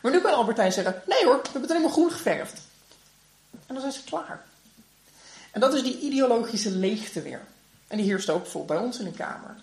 Maar 0.03 0.12
nu 0.12 0.21
kan 0.21 0.35
Albertijn 0.35 0.73
zeggen, 0.73 1.03
nee 1.07 1.25
hoor, 1.25 1.37
we 1.37 1.43
hebben 1.43 1.61
het 1.61 1.71
helemaal 1.71 1.93
groen 1.93 2.11
geverfd. 2.11 2.61
En 3.50 3.75
dan 3.75 3.81
zijn 3.81 3.93
ze 3.93 4.05
klaar. 4.05 4.45
En 5.50 5.61
dat 5.61 5.75
is 5.75 5.83
die 5.83 5.99
ideologische 5.99 6.71
leegte 6.71 7.23
weer. 7.23 7.41
En 7.87 7.97
die 7.97 8.07
heerst 8.07 8.31
ook 8.31 8.47
vol 8.47 8.65
bij 8.65 8.77
ons 8.77 8.99
in 8.99 9.05
de 9.05 9.12
Kamer. 9.12 9.57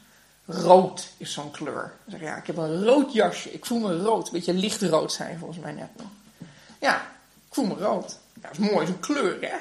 Rood 0.46 1.08
is 1.18 1.34
zo'n 1.34 1.52
kleur. 1.52 1.94
zeg, 2.08 2.20
ja, 2.20 2.36
ik 2.36 2.48
heb 2.48 2.58
een 2.58 2.84
rood 2.84 3.14
jasje. 3.14 3.54
Ik 3.54 3.66
voel 3.66 3.80
me 3.80 3.98
rood. 3.98 4.28
Een 4.28 4.34
beetje 4.34 4.54
lichtrood 4.54 5.12
zijn 5.12 5.40
volgens 5.40 5.60
mij 5.60 5.72
net 5.72 5.90
nog. 5.98 6.08
Ja, 6.80 6.96
ik 7.48 7.54
voel 7.54 7.66
me 7.66 7.74
rood. 7.74 8.18
Dat 8.41 8.51
is 8.51 8.58
mooi, 8.58 8.86
zo'n 8.86 9.00
kleur, 9.00 9.38
hè? 9.41 9.56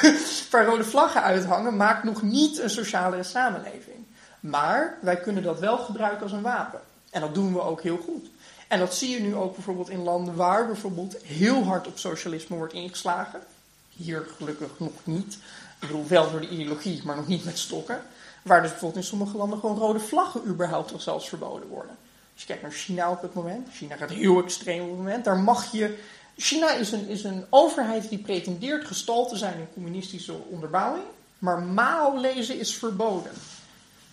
Waar 0.50 0.64
rode 0.64 0.84
vlaggen 0.84 1.22
uithangen 1.22 1.76
maakt 1.76 2.04
nog 2.04 2.22
niet 2.22 2.58
een 2.58 2.70
socialere 2.70 3.22
samenleving. 3.22 4.06
Maar 4.40 4.98
wij 5.00 5.16
kunnen 5.16 5.42
dat 5.42 5.58
wel 5.58 5.78
gebruiken 5.78 6.22
als 6.22 6.32
een 6.32 6.42
wapen. 6.42 6.80
En 7.10 7.20
dat 7.20 7.34
doen 7.34 7.52
we 7.52 7.60
ook 7.60 7.82
heel 7.82 7.98
goed. 8.04 8.26
En 8.68 8.78
dat 8.78 8.94
zie 8.94 9.10
je 9.10 9.20
nu 9.20 9.34
ook 9.34 9.54
bijvoorbeeld 9.54 9.88
in 9.88 10.02
landen 10.02 10.34
waar 10.34 10.66
bijvoorbeeld 10.66 11.16
heel 11.22 11.64
hard 11.64 11.86
op 11.86 11.98
socialisme 11.98 12.56
wordt 12.56 12.72
ingeslagen. 12.72 13.40
Hier 13.88 14.26
gelukkig 14.36 14.70
nog 14.76 14.92
niet. 15.04 15.34
Ik 15.80 15.88
bedoel, 15.88 16.06
wel 16.06 16.30
door 16.30 16.40
de 16.40 16.48
ideologie, 16.48 17.02
maar 17.04 17.16
nog 17.16 17.26
niet 17.26 17.44
met 17.44 17.58
stokken. 17.58 18.02
Waar 18.42 18.62
dus 18.62 18.70
bijvoorbeeld 18.70 19.02
in 19.02 19.08
sommige 19.08 19.36
landen 19.36 19.58
gewoon 19.58 19.78
rode 19.78 20.00
vlaggen 20.00 20.46
überhaupt 20.46 20.88
toch 20.88 21.02
zelfs 21.02 21.28
verboden 21.28 21.68
worden. 21.68 21.96
Als 22.32 22.40
je 22.40 22.46
kijkt 22.46 22.62
naar 22.62 22.72
China 22.72 23.10
op 23.10 23.22
het 23.22 23.34
moment. 23.34 23.68
China 23.72 23.96
gaat 23.96 24.10
heel 24.10 24.42
extreem 24.42 24.82
op 24.82 24.88
het 24.88 24.96
moment. 24.96 25.24
Daar 25.24 25.38
mag 25.38 25.72
je. 25.72 25.98
China 26.36 26.70
is 26.70 26.92
een, 26.92 27.08
is 27.08 27.24
een 27.24 27.46
overheid 27.50 28.08
die 28.08 28.18
pretendeert 28.18 28.86
gestald 28.86 29.28
te 29.28 29.36
zijn 29.36 29.58
in 29.58 29.72
communistische 29.72 30.32
onderbouwing. 30.32 31.04
Maar 31.38 31.62
Mao 31.62 32.20
lezen 32.20 32.58
is 32.58 32.74
verboden. 32.74 33.32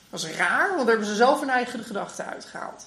Dat 0.09 0.23
is 0.23 0.35
raar, 0.35 0.67
want 0.67 0.79
daar 0.79 0.87
hebben 0.87 1.07
ze 1.07 1.15
zelf 1.15 1.39
hun 1.39 1.49
eigen 1.49 1.83
gedachten 1.83 2.25
uitgehaald. 2.25 2.85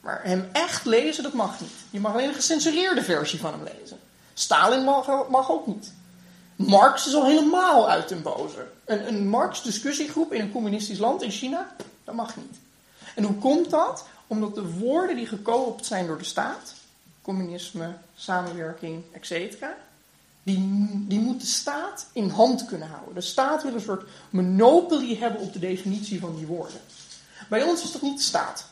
Maar 0.00 0.20
hem 0.22 0.48
echt 0.52 0.84
lezen, 0.84 1.22
dat 1.22 1.32
mag 1.32 1.60
niet. 1.60 1.70
Je 1.90 2.00
mag 2.00 2.12
alleen 2.12 2.28
een 2.28 2.34
gecensureerde 2.34 3.02
versie 3.02 3.38
van 3.38 3.52
hem 3.52 3.62
lezen. 3.62 3.98
Stalin 4.34 4.84
mag, 4.84 5.28
mag 5.28 5.50
ook 5.50 5.66
niet. 5.66 5.92
Marx 6.56 7.06
is 7.06 7.14
al 7.14 7.26
helemaal 7.26 7.90
uit 7.90 8.08
den 8.08 8.22
boze. 8.22 8.66
Een, 8.84 9.08
een 9.08 9.28
Marx-discussiegroep 9.28 10.32
in 10.32 10.40
een 10.40 10.52
communistisch 10.52 10.98
land 10.98 11.22
in 11.22 11.30
China, 11.30 11.74
dat 12.04 12.14
mag 12.14 12.36
niet. 12.36 12.58
En 13.14 13.24
hoe 13.24 13.36
komt 13.36 13.70
dat? 13.70 14.04
Omdat 14.26 14.54
de 14.54 14.72
woorden 14.72 15.16
die 15.16 15.26
gekoopt 15.26 15.86
zijn 15.86 16.06
door 16.06 16.18
de 16.18 16.24
staat, 16.24 16.74
communisme, 17.28 17.92
samenwerking, 18.16 19.02
etc., 19.12 19.64
die, 20.42 20.58
die 21.08 21.20
moet 21.20 21.40
de 21.40 21.46
staat 21.46 22.06
in 22.12 22.28
hand 22.28 22.66
kunnen 22.66 22.88
houden. 22.88 23.14
De 23.14 23.20
staat 23.20 23.62
wil 23.62 23.74
een 23.74 23.80
soort 23.80 24.08
monopolie 24.30 25.18
hebben 25.18 25.40
op 25.40 25.52
de 25.52 25.58
definitie 25.58 26.20
van 26.20 26.36
die 26.36 26.46
woorden. 26.46 26.80
Bij 27.48 27.62
ons 27.62 27.82
is 27.82 27.92
dat 27.92 28.02
niet 28.02 28.16
de 28.16 28.22
staat. 28.22 28.66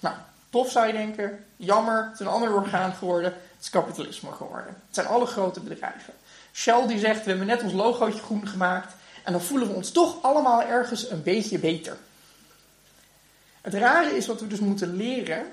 Nou, 0.00 0.14
tof 0.50 0.70
zou 0.70 0.86
je 0.86 0.92
denken, 0.92 1.44
jammer, 1.56 2.04
het 2.04 2.12
is 2.12 2.20
een 2.20 2.32
ander 2.32 2.54
orgaan 2.54 2.92
geworden, 2.92 3.32
het 3.32 3.62
is 3.62 3.70
kapitalisme 3.70 4.32
geworden. 4.32 4.66
Het 4.66 4.94
zijn 4.94 5.06
alle 5.06 5.26
grote 5.26 5.60
bedrijven. 5.60 6.14
Shell 6.52 6.86
die 6.86 6.98
zegt, 6.98 7.24
we 7.24 7.30
hebben 7.30 7.46
net 7.46 7.62
ons 7.62 7.72
logootje 7.72 8.22
groen 8.22 8.48
gemaakt 8.48 8.94
en 9.24 9.32
dan 9.32 9.42
voelen 9.42 9.68
we 9.68 9.74
ons 9.74 9.90
toch 9.90 10.22
allemaal 10.22 10.62
ergens 10.62 11.10
een 11.10 11.22
beetje 11.22 11.58
beter. 11.58 11.96
Het 13.60 13.74
rare 13.74 14.16
is 14.16 14.26
wat 14.26 14.40
we 14.40 14.46
dus 14.46 14.60
moeten 14.60 14.96
leren 14.96 15.46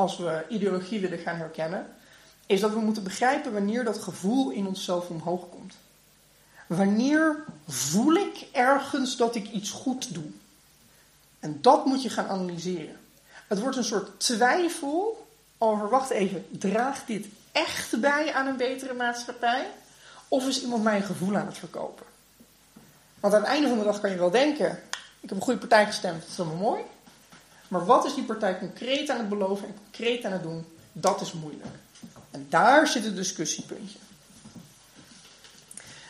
als 0.00 0.16
we 0.16 0.44
ideologie 0.48 1.00
willen 1.00 1.18
gaan 1.18 1.36
herkennen, 1.36 1.86
is 2.46 2.60
dat 2.60 2.72
we 2.72 2.80
moeten 2.80 3.02
begrijpen 3.02 3.52
wanneer 3.52 3.84
dat 3.84 3.98
gevoel 3.98 4.50
in 4.50 4.66
onszelf 4.66 5.08
omhoog 5.08 5.48
komt. 5.48 5.74
Wanneer 6.66 7.44
voel 7.68 8.14
ik 8.14 8.46
ergens 8.52 9.16
dat 9.16 9.34
ik 9.34 9.50
iets 9.50 9.70
goed 9.70 10.14
doe? 10.14 10.24
En 11.40 11.58
dat 11.60 11.84
moet 11.84 12.02
je 12.02 12.08
gaan 12.08 12.28
analyseren. 12.28 12.96
Het 13.48 13.60
wordt 13.60 13.76
een 13.76 13.84
soort 13.84 14.20
twijfel 14.20 15.26
over, 15.58 15.88
wacht 15.88 16.10
even, 16.10 16.46
draagt 16.50 17.06
dit 17.06 17.26
echt 17.52 18.00
bij 18.00 18.34
aan 18.34 18.46
een 18.46 18.56
betere 18.56 18.94
maatschappij? 18.94 19.66
Of 20.28 20.48
is 20.48 20.62
iemand 20.62 20.82
mij 20.82 20.96
een 20.96 21.02
gevoel 21.02 21.36
aan 21.36 21.46
het 21.46 21.58
verkopen? 21.58 22.06
Want 23.20 23.34
aan 23.34 23.40
het 23.40 23.50
einde 23.50 23.68
van 23.68 23.78
de 23.78 23.84
dag 23.84 24.00
kan 24.00 24.10
je 24.10 24.16
wel 24.16 24.30
denken: 24.30 24.70
ik 25.20 25.28
heb 25.28 25.30
een 25.30 25.42
goede 25.42 25.58
partij 25.58 25.86
gestemd, 25.86 26.20
dat 26.20 26.30
is 26.30 26.40
allemaal 26.40 26.70
mooi. 26.70 26.82
Maar 27.70 27.84
wat 27.84 28.04
is 28.04 28.14
die 28.14 28.24
partij 28.24 28.58
concreet 28.58 29.10
aan 29.10 29.18
het 29.18 29.28
beloven 29.28 29.68
en 29.68 29.74
concreet 29.82 30.24
aan 30.24 30.32
het 30.32 30.42
doen? 30.42 30.64
Dat 30.92 31.20
is 31.20 31.32
moeilijk. 31.32 31.74
En 32.30 32.46
daar 32.48 32.86
zit 32.86 33.04
het 33.04 33.16
discussiepuntje. 33.16 33.98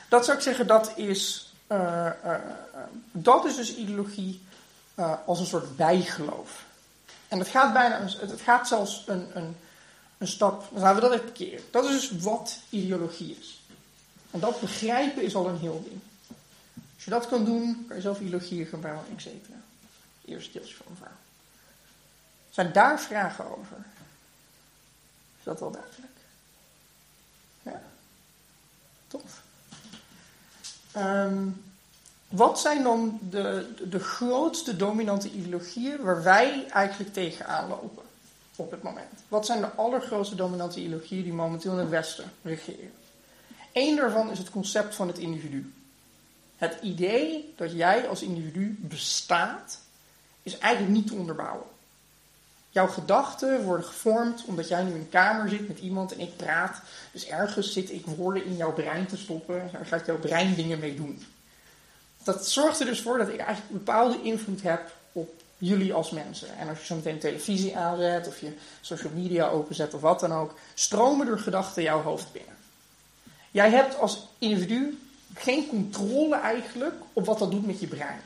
Dat 0.09 0.25
zou 0.25 0.37
ik 0.37 0.43
zeggen, 0.43 0.67
dat 0.67 0.93
is, 0.97 1.53
uh, 1.69 2.11
uh, 2.25 2.35
dat 3.13 3.45
is 3.45 3.57
dus 3.57 3.75
ideologie 3.75 4.43
als 5.25 5.41
een 5.41 5.47
soort 5.47 5.77
bijgeloof. 5.77 6.65
En 7.29 7.39
het 7.39 7.49
gaat, 7.49 7.73
bijna, 7.73 8.01
het 8.05 8.41
gaat 8.41 8.69
zelfs 8.69 9.05
een, 9.07 9.31
een, 9.35 9.57
een 10.19 10.29
stap, 10.29 10.69
laten 10.73 10.95
we 10.95 11.01
dat 11.01 11.13
even 11.13 11.25
parkeren. 11.25 11.65
Dat 11.71 11.85
is 11.85 12.09
dus 12.09 12.23
wat 12.23 12.59
ideologie 12.71 13.37
is. 13.41 13.61
En 14.31 14.41
dat 14.41 14.61
begrijpen 14.61 15.23
is 15.23 15.35
al 15.35 15.49
een 15.49 15.59
heel 15.59 15.85
ding. 15.89 16.01
Als 16.95 17.05
je 17.05 17.11
dat 17.11 17.29
kan 17.29 17.45
doen, 17.45 17.85
kan 17.87 17.97
je 17.97 18.03
zelf 18.03 18.21
ideologieën 18.21 18.67
gaan 18.67 18.81
bouwen, 18.81 19.05
et 19.17 19.23
cetera. 19.23 19.57
Eerste 20.25 20.53
deeltje 20.53 20.75
van 20.75 20.87
een 20.91 20.97
verhaal. 20.97 21.17
Zijn 22.51 22.73
daar 22.73 23.01
vragen 23.01 23.45
over? 23.59 23.77
Is 25.39 25.45
dat 25.45 25.61
wel 25.61 25.71
duidelijk? 25.71 26.13
Ja. 27.63 27.83
Tof. 29.07 29.43
Um, 30.97 31.63
wat 32.29 32.61
zijn 32.61 32.83
dan 32.83 33.19
de, 33.31 33.73
de 33.89 33.99
grootste 33.99 34.77
dominante 34.77 35.31
ideologieën 35.31 36.03
waar 36.03 36.23
wij 36.23 36.67
eigenlijk 36.69 37.13
tegenaan 37.13 37.69
lopen 37.69 38.03
op 38.57 38.71
het 38.71 38.83
moment? 38.83 39.13
Wat 39.29 39.47
zijn 39.47 39.61
de 39.61 39.71
allergrootste 39.71 40.35
dominante 40.35 40.81
ideologieën 40.81 41.23
die 41.23 41.33
momenteel 41.33 41.73
in 41.73 41.79
het 41.79 41.89
Westen 41.89 42.33
regeren? 42.43 42.93
Eén 43.73 43.97
daarvan 43.97 44.31
is 44.31 44.39
het 44.39 44.51
concept 44.51 44.95
van 44.95 45.09
het 45.09 45.19
individu. 45.19 45.73
Het 46.57 46.77
idee 46.83 47.55
dat 47.57 47.73
jij 47.73 48.09
als 48.09 48.23
individu 48.23 48.77
bestaat, 48.81 49.79
is 50.43 50.59
eigenlijk 50.59 50.95
niet 50.95 51.07
te 51.07 51.15
onderbouwen. 51.15 51.67
Jouw 52.73 52.87
gedachten 52.87 53.63
worden 53.63 53.87
gevormd 53.87 54.45
omdat 54.45 54.69
jij 54.69 54.83
nu 54.83 54.91
in 54.91 55.01
een 55.01 55.09
kamer 55.09 55.49
zit 55.49 55.69
met 55.69 55.79
iemand 55.79 56.13
en 56.13 56.21
ik 56.21 56.37
praat. 56.37 56.81
Dus 57.13 57.27
ergens 57.27 57.73
zit 57.73 57.91
ik 57.91 58.07
woorden 58.07 58.45
in 58.45 58.57
jouw 58.57 58.73
brein 58.73 59.07
te 59.07 59.17
stoppen 59.17 59.61
en 59.61 59.69
daar 59.73 59.87
gaat 59.87 60.07
jouw 60.07 60.19
brein 60.19 60.55
dingen 60.55 60.79
mee 60.79 60.95
doen. 60.95 61.25
Dat 62.23 62.49
zorgt 62.49 62.81
er 62.81 62.87
dus 62.87 63.01
voor 63.01 63.19
dat 63.19 63.29
ik 63.29 63.39
eigenlijk 63.39 63.73
bepaalde 63.73 64.23
invloed 64.23 64.63
heb 64.63 64.93
op 65.13 65.43
jullie 65.59 65.95
als 65.95 66.11
mensen. 66.11 66.49
En 66.59 66.69
als 66.69 66.79
je 66.79 66.85
zo 66.85 66.95
meteen 66.95 67.19
televisie 67.19 67.77
aanzet 67.77 68.27
of 68.27 68.41
je 68.41 68.53
social 68.81 69.13
media 69.15 69.49
openzet 69.49 69.95
of 69.95 70.01
wat 70.01 70.21
dan 70.21 70.33
ook, 70.33 70.55
stromen 70.75 71.29
er 71.29 71.39
gedachten 71.39 71.83
jouw 71.83 72.03
hoofd 72.03 72.33
binnen. 72.33 72.55
Jij 73.51 73.71
hebt 73.71 73.99
als 73.99 74.29
individu 74.39 74.99
geen 75.35 75.69
controle 75.69 76.37
eigenlijk 76.37 76.95
op 77.13 77.27
wat 77.27 77.39
dat 77.39 77.51
doet 77.51 77.67
met 77.67 77.81
je 77.81 77.87
brein. 77.87 78.21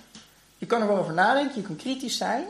Je 0.59 0.67
kan 0.67 0.81
er 0.81 0.89
wel 0.89 0.99
over 0.99 1.15
nadenken, 1.15 1.61
je 1.61 1.67
kan 1.67 1.77
kritisch 1.77 2.17
zijn, 2.17 2.45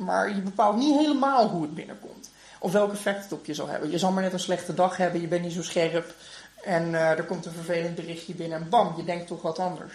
maar 0.00 0.34
je 0.34 0.40
bepaalt 0.40 0.76
niet 0.76 0.98
helemaal 0.98 1.48
hoe 1.48 1.62
het 1.62 1.74
binnenkomt. 1.74 2.30
Of 2.58 2.72
welk 2.72 2.92
effect 2.92 3.22
het 3.22 3.32
op 3.32 3.44
je 3.44 3.54
zal 3.54 3.68
hebben. 3.68 3.90
Je 3.90 3.98
zal 3.98 4.12
maar 4.12 4.22
net 4.22 4.32
een 4.32 4.40
slechte 4.40 4.74
dag 4.74 4.96
hebben, 4.96 5.20
je 5.20 5.26
bent 5.26 5.42
niet 5.42 5.52
zo 5.52 5.62
scherp 5.62 6.14
en 6.64 6.88
uh, 6.88 7.10
er 7.10 7.24
komt 7.24 7.46
een 7.46 7.52
vervelend 7.52 7.94
berichtje 7.94 8.34
binnen 8.34 8.58
en 8.58 8.68
bam, 8.68 8.94
je 8.96 9.04
denkt 9.04 9.26
toch 9.26 9.42
wat 9.42 9.58
anders. 9.58 9.94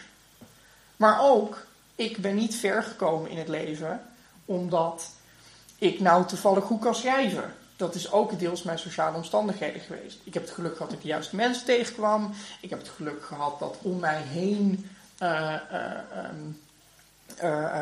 Maar 0.96 1.22
ook, 1.22 1.65
ik 1.96 2.18
ben 2.18 2.36
niet 2.36 2.56
ver 2.56 2.84
gekomen 2.84 3.30
in 3.30 3.38
het 3.38 3.48
leven 3.48 4.02
omdat 4.46 5.12
ik 5.78 6.00
nou 6.00 6.26
toevallig 6.26 6.63
goed 6.63 6.82
kan 6.82 6.96
schrijven. 6.96 7.54
Dat 7.76 7.96
is 7.96 8.12
ook 8.12 8.39
deels 8.39 8.63
mijn 8.63 8.80
sociale 8.80 9.18
omstandigheden 9.18 9.82
geweest. 9.82 10.20
Ik 10.24 10.34
heb 10.34 10.44
het 10.44 10.52
geluk 10.52 10.72
gehad 10.72 10.88
dat 10.88 10.98
ik 10.98 11.04
de 11.04 11.12
juiste 11.12 11.36
mensen 11.36 11.65
tegenkwam. 11.65 12.34
Ik 12.62 12.70
heb 12.70 12.80
het 12.80 12.89
geluk 12.89 13.26
gehad 13.26 13.60
dat 13.60 13.78
om 13.82 14.00
mij 14.00 14.22
heen 14.22 14.89
uh, 15.20 15.54
uh, 15.72 15.89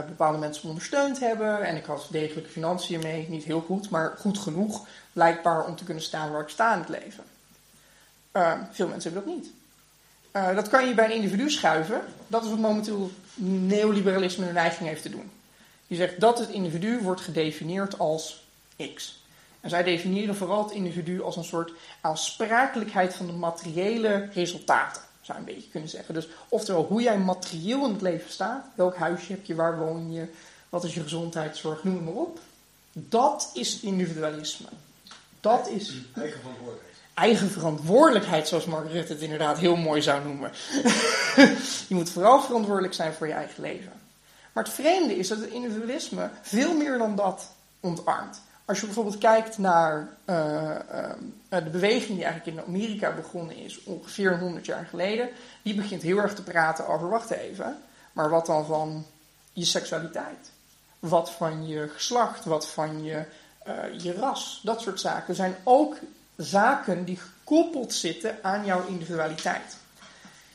bepaalde 0.07 0.37
mensen 0.37 0.61
me 0.63 0.69
ondersteund 0.69 1.19
hebben. 1.19 1.63
En 1.63 1.75
ik 1.75 1.85
had 1.85 2.07
degelijke 2.11 2.49
financiën 2.49 2.99
mee. 2.99 3.29
Niet 3.29 3.43
heel 3.43 3.61
goed, 3.61 3.89
maar 3.89 4.15
goed 4.19 4.37
genoeg 4.37 4.87
blijkbaar 5.13 5.65
om 5.65 5.75
te 5.75 5.83
kunnen 5.83 6.03
staan 6.03 6.31
waar 6.31 6.41
ik 6.41 6.49
sta 6.49 6.73
in 6.73 6.79
het 6.79 6.89
leven. 6.89 7.23
veel 8.71 8.87
mensen 8.87 9.13
hebben 9.13 9.33
dat 9.33 9.43
niet. 9.43 9.53
Uh, 10.35 10.55
dat 10.55 10.69
kan 10.69 10.87
je 10.87 10.93
bij 10.93 11.05
een 11.05 11.15
individu 11.15 11.49
schuiven. 11.49 12.01
Dat 12.27 12.43
is 12.43 12.49
wat 12.49 12.59
momenteel 12.59 13.11
neoliberalisme 13.35 14.47
een 14.47 14.53
neiging 14.53 14.89
heeft 14.89 15.01
te 15.01 15.09
doen. 15.09 15.31
Die 15.87 15.97
zegt 15.97 16.19
dat 16.19 16.39
het 16.39 16.49
individu 16.49 16.99
wordt 16.99 17.21
gedefinieerd 17.21 17.99
als 17.99 18.47
X. 18.95 19.21
En 19.61 19.69
zij 19.69 19.83
definiëren 19.83 20.35
vooral 20.35 20.63
het 20.63 20.73
individu 20.73 21.21
als 21.21 21.35
een 21.35 21.43
soort 21.43 21.71
aansprakelijkheid 22.01 23.13
van 23.13 23.25
de 23.25 23.31
materiële 23.31 24.29
resultaten. 24.33 25.01
Zou 25.23 25.39
je 25.39 25.45
een 25.47 25.53
beetje 25.53 25.69
kunnen 25.69 25.89
zeggen. 25.89 26.13
Dus 26.13 26.27
oftewel 26.49 26.83
hoe 26.83 27.01
jij 27.01 27.17
materieel 27.17 27.85
in 27.85 27.91
het 27.91 28.01
leven 28.01 28.31
staat, 28.31 28.65
welk 28.75 28.95
huisje 28.95 29.31
heb 29.31 29.45
je, 29.45 29.55
waar 29.55 29.79
woon 29.79 30.11
je, 30.11 30.27
wat 30.69 30.83
is 30.83 30.93
je 30.93 31.01
gezondheidszorg, 31.01 31.83
noem 31.83 32.03
maar 32.03 32.13
op. 32.13 32.39
Dat 32.91 33.49
is 33.53 33.79
individualisme. 33.79 34.67
Dat 35.39 35.69
is. 35.69 35.93
Eigen 36.13 36.39
verantwoordelijkheid. 36.39 36.93
Eigen 37.13 37.49
verantwoordelijkheid, 37.49 38.47
zoals 38.47 38.65
Rutte 38.65 39.13
het 39.13 39.21
inderdaad 39.21 39.57
heel 39.57 39.75
mooi 39.75 40.01
zou 40.01 40.23
noemen. 40.23 40.51
je 41.89 41.95
moet 41.95 42.09
vooral 42.09 42.41
verantwoordelijk 42.41 42.93
zijn 42.93 43.13
voor 43.13 43.27
je 43.27 43.33
eigen 43.33 43.61
leven. 43.61 43.91
Maar 44.53 44.63
het 44.63 44.73
vreemde 44.73 45.17
is 45.17 45.27
dat 45.27 45.39
het 45.39 45.49
individualisme 45.49 46.29
veel 46.41 46.73
meer 46.73 46.97
dan 46.97 47.15
dat 47.15 47.51
ontarmt. 47.79 48.41
Als 48.65 48.79
je 48.79 48.85
bijvoorbeeld 48.85 49.17
kijkt 49.17 49.57
naar 49.57 50.09
uh, 50.25 50.35
uh, 50.35 51.09
de 51.49 51.69
beweging 51.69 52.15
die 52.15 52.23
eigenlijk 52.25 52.57
in 52.57 52.63
Amerika 52.67 53.11
begonnen 53.11 53.55
is, 53.55 53.83
ongeveer 53.83 54.39
100 54.39 54.65
jaar 54.65 54.85
geleden, 54.85 55.29
die 55.61 55.75
begint 55.75 56.01
heel 56.01 56.17
erg 56.17 56.35
te 56.35 56.43
praten 56.43 56.87
over, 56.87 57.09
wacht 57.09 57.29
even, 57.29 57.77
maar 58.11 58.29
wat 58.29 58.45
dan 58.45 58.65
van 58.65 59.05
je 59.53 59.65
seksualiteit? 59.65 60.51
Wat 60.99 61.31
van 61.31 61.67
je 61.67 61.87
geslacht? 61.87 62.45
Wat 62.45 62.69
van 62.69 63.03
je, 63.03 63.25
je 63.97 64.13
ras? 64.13 64.61
Dat 64.63 64.81
soort 64.81 64.99
zaken 64.99 65.35
zijn 65.35 65.55
ook 65.63 65.97
zaken 66.35 67.05
die 67.05 67.17
gekoppeld 67.17 67.93
zitten 67.93 68.37
aan 68.41 68.65
jouw 68.65 68.87
individualiteit. 68.87 69.77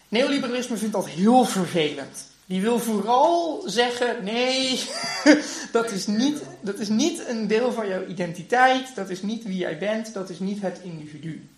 Neoliberalisme 0.08 0.76
vindt 0.76 0.94
dat 0.94 1.08
heel 1.08 1.44
vervelend. 1.44 2.26
Die 2.48 2.60
wil 2.60 2.78
vooral 2.78 3.62
zeggen: 3.66 4.24
nee, 4.24 4.80
dat 5.72 5.90
is, 5.90 6.06
niet, 6.06 6.42
dat 6.60 6.78
is 6.78 6.88
niet 6.88 7.26
een 7.26 7.46
deel 7.46 7.72
van 7.72 7.88
jouw 7.88 8.06
identiteit, 8.06 8.94
dat 8.94 9.10
is 9.10 9.22
niet 9.22 9.44
wie 9.44 9.56
jij 9.56 9.78
bent, 9.78 10.14
dat 10.14 10.30
is 10.30 10.38
niet 10.38 10.62
het 10.62 10.80
individu. 10.82 11.48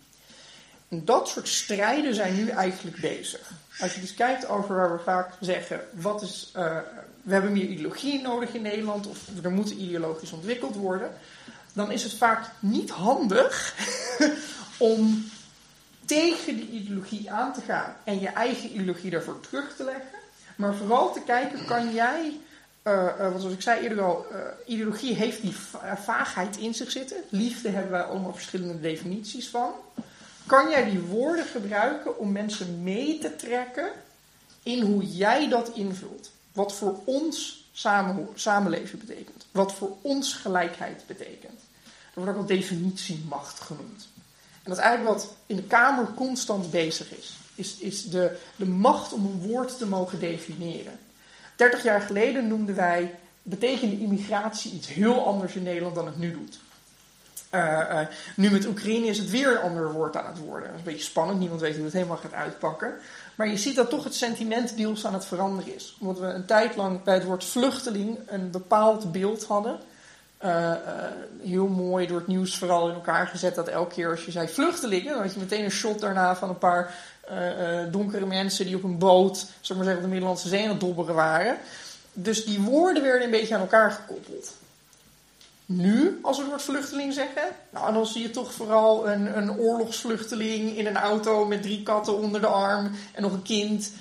En 0.88 1.04
dat 1.04 1.28
soort 1.28 1.48
strijden 1.48 2.14
zijn 2.14 2.36
nu 2.36 2.48
eigenlijk 2.48 2.96
bezig. 2.96 3.52
Als 3.80 3.94
je 3.94 4.00
dus 4.00 4.14
kijkt 4.14 4.48
over 4.48 4.76
waar 4.76 4.92
we 4.92 5.02
vaak 5.02 5.32
zeggen: 5.40 5.80
wat 5.90 6.22
is, 6.22 6.52
uh, 6.56 6.78
we 7.22 7.32
hebben 7.32 7.52
meer 7.52 7.66
ideologie 7.66 8.22
nodig 8.22 8.54
in 8.54 8.62
Nederland, 8.62 9.06
of 9.06 9.18
er 9.42 9.50
moet 9.50 9.70
ideologisch 9.70 10.32
ontwikkeld 10.32 10.74
worden, 10.74 11.10
dan 11.72 11.90
is 11.90 12.02
het 12.02 12.14
vaak 12.14 12.50
niet 12.58 12.90
handig 12.90 13.74
om 14.78 15.30
tegen 16.04 16.56
die 16.56 16.68
ideologie 16.68 17.30
aan 17.30 17.52
te 17.52 17.60
gaan 17.60 17.96
en 18.04 18.20
je 18.20 18.28
eigen 18.28 18.70
ideologie 18.70 19.10
daarvoor 19.10 19.40
terug 19.40 19.76
te 19.76 19.84
leggen. 19.84 20.19
Maar 20.60 20.74
vooral 20.74 21.12
te 21.12 21.20
kijken, 21.20 21.64
kan 21.64 21.94
jij, 21.94 22.40
uh, 22.82 22.92
uh, 22.92 23.36
zoals 23.38 23.52
ik 23.52 23.62
zei 23.62 23.82
eerder 23.82 24.02
al, 24.02 24.26
uh, 24.32 24.38
ideologie 24.66 25.14
heeft 25.14 25.42
die 25.42 25.56
vaagheid 25.96 26.56
in 26.56 26.74
zich 26.74 26.90
zitten. 26.90 27.16
Liefde 27.28 27.68
hebben 27.68 27.90
wij 27.90 28.02
allemaal 28.02 28.32
verschillende 28.32 28.80
definities 28.80 29.48
van. 29.48 29.72
Kan 30.46 30.70
jij 30.70 30.90
die 30.90 31.00
woorden 31.00 31.44
gebruiken 31.44 32.18
om 32.18 32.32
mensen 32.32 32.82
mee 32.82 33.18
te 33.18 33.36
trekken 33.36 33.90
in 34.62 34.80
hoe 34.80 35.04
jij 35.04 35.48
dat 35.48 35.70
invult? 35.74 36.30
Wat 36.52 36.72
voor 36.72 36.98
ons 37.04 37.64
samen, 37.72 38.28
samenleven 38.34 38.98
betekent. 38.98 39.46
Wat 39.50 39.72
voor 39.72 39.96
ons 40.00 40.32
gelijkheid 40.32 41.02
betekent. 41.06 41.60
Er 41.84 42.20
wordt 42.22 42.30
ook 42.30 42.36
wel 42.36 42.58
definitiemacht 42.58 43.60
genoemd. 43.60 44.08
En 44.52 44.70
dat 44.70 44.76
is 44.76 44.82
eigenlijk 44.82 45.16
wat 45.16 45.34
in 45.46 45.56
de 45.56 45.62
Kamer 45.62 46.06
constant 46.14 46.70
bezig 46.70 47.16
is 47.18 47.39
is, 47.60 47.76
is 47.78 48.04
de, 48.04 48.36
de 48.56 48.66
macht 48.66 49.12
om 49.12 49.24
een 49.24 49.48
woord 49.48 49.78
te 49.78 49.86
mogen 49.86 50.20
definiëren. 50.20 50.98
30 51.56 51.82
jaar 51.82 52.00
geleden 52.00 52.48
noemden 52.48 52.74
wij, 52.74 53.14
betekende 53.42 53.98
immigratie 53.98 54.72
iets 54.72 54.88
heel 54.88 55.26
anders 55.26 55.54
in 55.54 55.62
Nederland 55.62 55.94
dan 55.94 56.06
het 56.06 56.18
nu 56.18 56.32
doet. 56.32 56.58
Uh, 57.54 57.60
uh, 57.62 58.00
nu 58.36 58.50
met 58.50 58.66
Oekraïne 58.66 59.06
is 59.06 59.18
het 59.18 59.30
weer 59.30 59.50
een 59.50 59.62
ander 59.62 59.92
woord 59.92 60.16
aan 60.16 60.26
het 60.26 60.38
worden. 60.38 60.68
Dat 60.68 60.72
is 60.72 60.78
een 60.78 60.92
beetje 60.92 61.04
spannend, 61.04 61.38
niemand 61.38 61.60
weet 61.60 61.74
hoe 61.74 61.84
het 61.84 61.92
helemaal 61.92 62.16
gaat 62.16 62.32
uitpakken. 62.32 62.94
Maar 63.34 63.48
je 63.48 63.56
ziet 63.56 63.76
dat 63.76 63.90
toch 63.90 64.04
het 64.04 64.14
sentiment 64.14 64.76
deels 64.76 65.06
aan 65.06 65.14
het 65.14 65.24
veranderen 65.24 65.74
is. 65.74 65.96
Omdat 66.00 66.18
we 66.18 66.26
een 66.26 66.46
tijd 66.46 66.76
lang 66.76 67.02
bij 67.02 67.14
het 67.14 67.24
woord 67.24 67.44
vluchteling 67.44 68.18
een 68.26 68.50
bepaald 68.50 69.12
beeld 69.12 69.44
hadden. 69.44 69.78
Uh, 70.44 70.72
heel 71.42 71.66
mooi 71.66 72.06
door 72.06 72.18
het 72.18 72.26
nieuws 72.26 72.58
vooral 72.58 72.88
in 72.88 72.94
elkaar 72.94 73.26
gezet 73.26 73.54
dat 73.54 73.68
elke 73.68 73.94
keer 73.94 74.10
als 74.10 74.24
je 74.24 74.30
zei 74.30 74.48
vluchtelingen, 74.48 75.12
dan 75.12 75.22
had 75.22 75.34
je 75.34 75.40
meteen 75.40 75.64
een 75.64 75.70
shot 75.70 76.00
daarna 76.00 76.36
van 76.36 76.48
een 76.48 76.58
paar 76.58 76.94
donkere 77.90 78.26
mensen 78.26 78.66
die 78.66 78.76
op 78.76 78.82
een 78.82 78.98
boot, 78.98 79.46
zeg 79.60 79.76
maar 79.76 79.86
zeggen, 79.86 80.02
op 80.02 80.08
de 80.08 80.14
Middellandse 80.14 80.48
Zee 80.48 80.62
aan 80.62 80.68
het 80.70 80.80
dobberen 80.80 81.14
waren. 81.14 81.56
Dus 82.12 82.44
die 82.44 82.60
woorden 82.60 83.02
werden 83.02 83.24
een 83.24 83.30
beetje 83.30 83.54
aan 83.54 83.60
elkaar 83.60 83.90
gekoppeld. 83.90 84.52
Nu, 85.66 86.18
als 86.22 86.36
we 86.36 86.42
het 86.42 86.50
woord 86.50 86.62
vluchteling 86.62 87.12
zeggen, 87.12 87.42
nou, 87.70 87.92
dan 87.92 88.06
zie 88.06 88.22
je 88.22 88.30
toch 88.30 88.52
vooral 88.52 89.08
een, 89.08 89.36
een 89.36 89.58
oorlogsvluchteling 89.58 90.76
in 90.76 90.86
een 90.86 90.96
auto 90.96 91.44
met 91.44 91.62
drie 91.62 91.82
katten 91.82 92.16
onder 92.16 92.40
de 92.40 92.46
arm 92.46 92.90
en 93.12 93.22
nog 93.22 93.32
een 93.32 93.42
kind. 93.42 93.92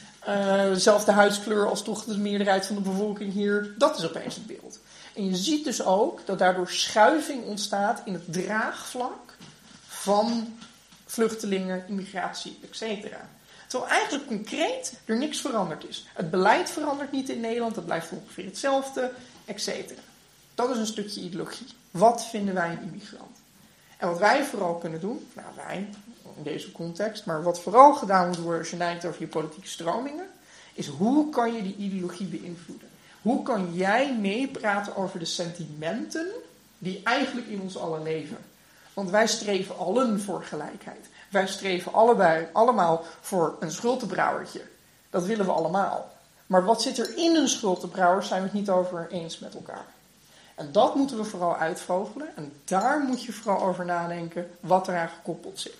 Dezelfde 0.73 1.11
huidskleur 1.11 1.69
als 1.69 1.83
toch 1.83 2.03
de 2.03 2.17
meerderheid 2.17 2.65
van 2.65 2.75
de 2.75 2.81
bevolking 2.81 3.33
hier. 3.33 3.73
Dat 3.77 3.97
is 3.97 4.05
opeens 4.05 4.35
het 4.35 4.47
beeld. 4.47 4.79
En 5.15 5.25
je 5.25 5.35
ziet 5.35 5.63
dus 5.63 5.83
ook 5.83 6.21
dat 6.25 6.39
daardoor 6.39 6.69
schuiving 6.69 7.43
ontstaat 7.45 8.01
in 8.05 8.13
het 8.13 8.33
draagvlak 8.33 9.37
van 9.87 10.57
vluchtelingen, 11.09 11.83
immigratie, 11.87 12.59
etc. 12.69 13.15
Terwijl 13.67 13.91
eigenlijk 13.91 14.27
concreet 14.27 14.93
er 15.05 15.17
niks 15.17 15.41
veranderd 15.41 15.87
is. 15.87 16.07
Het 16.13 16.31
beleid 16.31 16.69
verandert 16.69 17.11
niet 17.11 17.29
in 17.29 17.39
Nederland, 17.39 17.75
het 17.75 17.85
blijft 17.85 18.11
ongeveer 18.11 18.45
hetzelfde, 18.45 19.11
etc. 19.45 19.69
Dat 20.55 20.69
is 20.69 20.77
een 20.77 20.85
stukje 20.85 21.21
ideologie. 21.21 21.67
Wat 21.91 22.25
vinden 22.25 22.53
wij 22.53 22.69
een 22.69 22.83
immigrant? 22.83 23.37
En 23.97 24.07
wat 24.07 24.19
wij 24.19 24.43
vooral 24.43 24.75
kunnen 24.75 24.99
doen, 24.99 25.27
nou 25.33 25.47
wij 25.55 25.89
in 26.37 26.43
deze 26.43 26.71
context, 26.71 27.25
maar 27.25 27.43
wat 27.43 27.61
vooral 27.61 27.93
gedaan 27.93 28.27
moet 28.27 28.37
worden 28.37 28.59
als 28.59 28.69
je 28.69 28.77
nadenkt 28.77 29.05
over 29.05 29.21
je 29.21 29.27
politieke 29.27 29.67
stromingen, 29.67 30.27
is 30.73 30.87
hoe 30.87 31.29
kan 31.29 31.53
je 31.53 31.61
die 31.63 31.75
ideologie 31.75 32.27
beïnvloeden? 32.27 32.89
Hoe 33.21 33.43
kan 33.43 33.73
jij 33.73 34.15
meepraten 34.15 34.95
over 34.95 35.19
de 35.19 35.25
sentimenten 35.25 36.27
die 36.77 37.01
eigenlijk 37.03 37.47
in 37.47 37.61
ons 37.61 37.77
allen 37.77 38.03
leven? 38.03 38.37
Want 38.93 39.09
wij 39.09 39.27
streven 39.27 39.77
allen 39.77 40.21
voor 40.21 40.43
gelijkheid. 40.43 41.07
Wij 41.29 41.47
streven 41.47 41.93
allebei, 41.93 42.47
allemaal 42.53 43.03
voor 43.21 43.55
een 43.59 43.71
schuldenbrouwertje. 43.71 44.61
Dat 45.09 45.25
willen 45.25 45.45
we 45.45 45.51
allemaal. 45.51 46.11
Maar 46.45 46.65
wat 46.65 46.81
zit 46.81 46.97
er 46.97 47.17
in 47.17 47.35
een 47.35 47.47
schuldenbrouwer, 47.47 48.23
zijn 48.23 48.41
we 48.41 48.47
het 48.47 48.57
niet 48.57 48.69
over 48.69 49.07
eens 49.09 49.39
met 49.39 49.53
elkaar. 49.53 49.85
En 50.55 50.71
dat 50.71 50.95
moeten 50.95 51.17
we 51.17 51.23
vooral 51.23 51.57
uitvogelen. 51.57 52.35
En 52.35 52.53
daar 52.63 52.99
moet 52.99 53.23
je 53.23 53.33
vooral 53.33 53.61
over 53.61 53.85
nadenken 53.85 54.49
wat 54.59 54.87
eraan 54.87 55.09
gekoppeld 55.09 55.59
zit. 55.59 55.75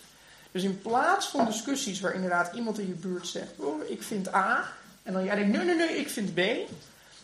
Dus 0.52 0.63
in 0.63 0.82
plaats 0.82 1.28
van 1.28 1.45
discussies 1.45 2.00
waar 2.00 2.13
inderdaad 2.13 2.54
iemand 2.54 2.80
in 2.80 2.88
je 2.88 2.93
buurt 2.93 3.28
zegt: 3.28 3.52
oh, 3.58 3.89
ik 3.89 4.04
vind 4.04 4.34
A. 4.34 4.63
En 5.04 5.13
dan 5.13 5.24
jij 5.24 5.36
denkt: 5.36 5.58
nee, 5.58 5.65
nee, 5.65 5.76
nee, 5.76 5.98
ik 5.98 6.10
vind 6.10 6.34
B. 6.34 6.39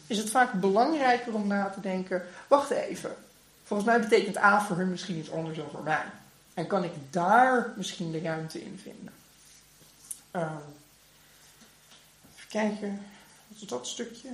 Is 0.08 0.18
het 0.18 0.30
vaak 0.30 0.54
belangrijker 0.54 1.34
om 1.34 1.48
na 1.48 1.70
te 1.70 1.82
denken: 1.82 2.24
wacht 2.48 2.70
even. 2.70 3.16
Volgens 3.66 3.90
mij 3.90 4.00
betekent 4.00 4.38
A 4.38 4.62
voor 4.62 4.78
hun 4.78 4.90
misschien 4.90 5.18
iets 5.18 5.32
anders 5.32 5.58
dan 5.58 5.70
voor 5.72 5.84
mij. 5.84 6.06
En 6.54 6.68
kan 6.68 6.84
ik 6.84 6.92
daar 7.10 7.74
misschien 7.76 8.12
de 8.12 8.22
ruimte 8.22 8.64
in 8.64 8.80
vinden? 8.84 9.14
Uh, 10.32 10.52
even 12.36 12.50
kijken. 12.50 13.06
Wat 13.48 13.62
is 13.62 13.68
dat 13.68 13.88
stukje? 13.88 14.30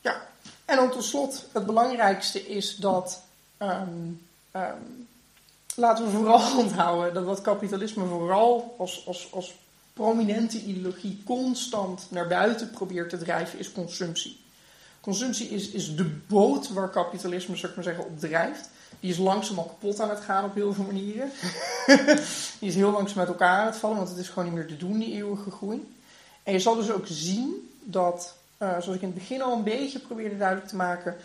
Ja, 0.00 0.26
en 0.64 0.76
dan 0.76 0.90
tot 0.90 1.04
slot, 1.04 1.46
het 1.52 1.66
belangrijkste 1.66 2.48
is 2.48 2.76
dat. 2.76 3.22
Um, 3.58 4.26
um, 4.52 5.08
laten 5.74 6.04
we 6.04 6.10
vooral 6.10 6.56
onthouden 6.64 7.14
dat 7.14 7.24
wat 7.24 7.40
kapitalisme 7.40 8.04
vooral 8.04 8.74
als, 8.78 9.06
als, 9.06 9.32
als 9.32 9.54
prominente 9.92 10.62
ideologie 10.62 11.22
constant 11.24 12.06
naar 12.10 12.28
buiten 12.28 12.70
probeert 12.70 13.10
te 13.10 13.18
drijven, 13.18 13.58
is 13.58 13.72
consumptie. 13.72 14.44
Consumptie 15.06 15.48
is, 15.48 15.70
is 15.70 15.96
de 15.96 16.04
boot 16.04 16.72
waar 16.72 16.88
kapitalisme, 16.88 17.56
zou 17.56 17.68
ik 17.68 17.74
maar 17.74 17.84
zeggen, 17.84 18.04
op 18.04 18.20
drijft. 18.20 18.68
Die 19.00 19.10
is 19.10 19.18
langzaam 19.18 19.58
al 19.58 19.64
kapot 19.64 20.00
aan 20.00 20.10
het 20.10 20.20
gaan 20.20 20.44
op 20.44 20.54
heel 20.54 20.72
veel 20.72 20.84
manieren. 20.84 21.30
die 22.60 22.68
is 22.68 22.74
heel 22.74 22.90
langzaam 22.90 23.18
met 23.18 23.28
elkaar 23.28 23.60
aan 23.60 23.66
het 23.66 23.76
vallen, 23.76 23.96
want 23.96 24.08
het 24.08 24.18
is 24.18 24.28
gewoon 24.28 24.44
niet 24.44 24.54
meer 24.54 24.66
te 24.66 24.76
doen, 24.76 24.98
die 24.98 25.12
eeuwige 25.12 25.50
groei. 25.50 25.94
En 26.42 26.52
je 26.52 26.58
zal 26.58 26.74
dus 26.74 26.90
ook 26.90 27.04
zien 27.06 27.70
dat, 27.82 28.34
uh, 28.58 28.68
zoals 28.68 28.96
ik 28.96 29.02
in 29.02 29.08
het 29.08 29.18
begin 29.18 29.42
al 29.42 29.52
een 29.52 29.62
beetje 29.62 29.98
probeerde 29.98 30.36
duidelijk 30.36 30.68
te 30.68 30.76
maken, 30.76 31.16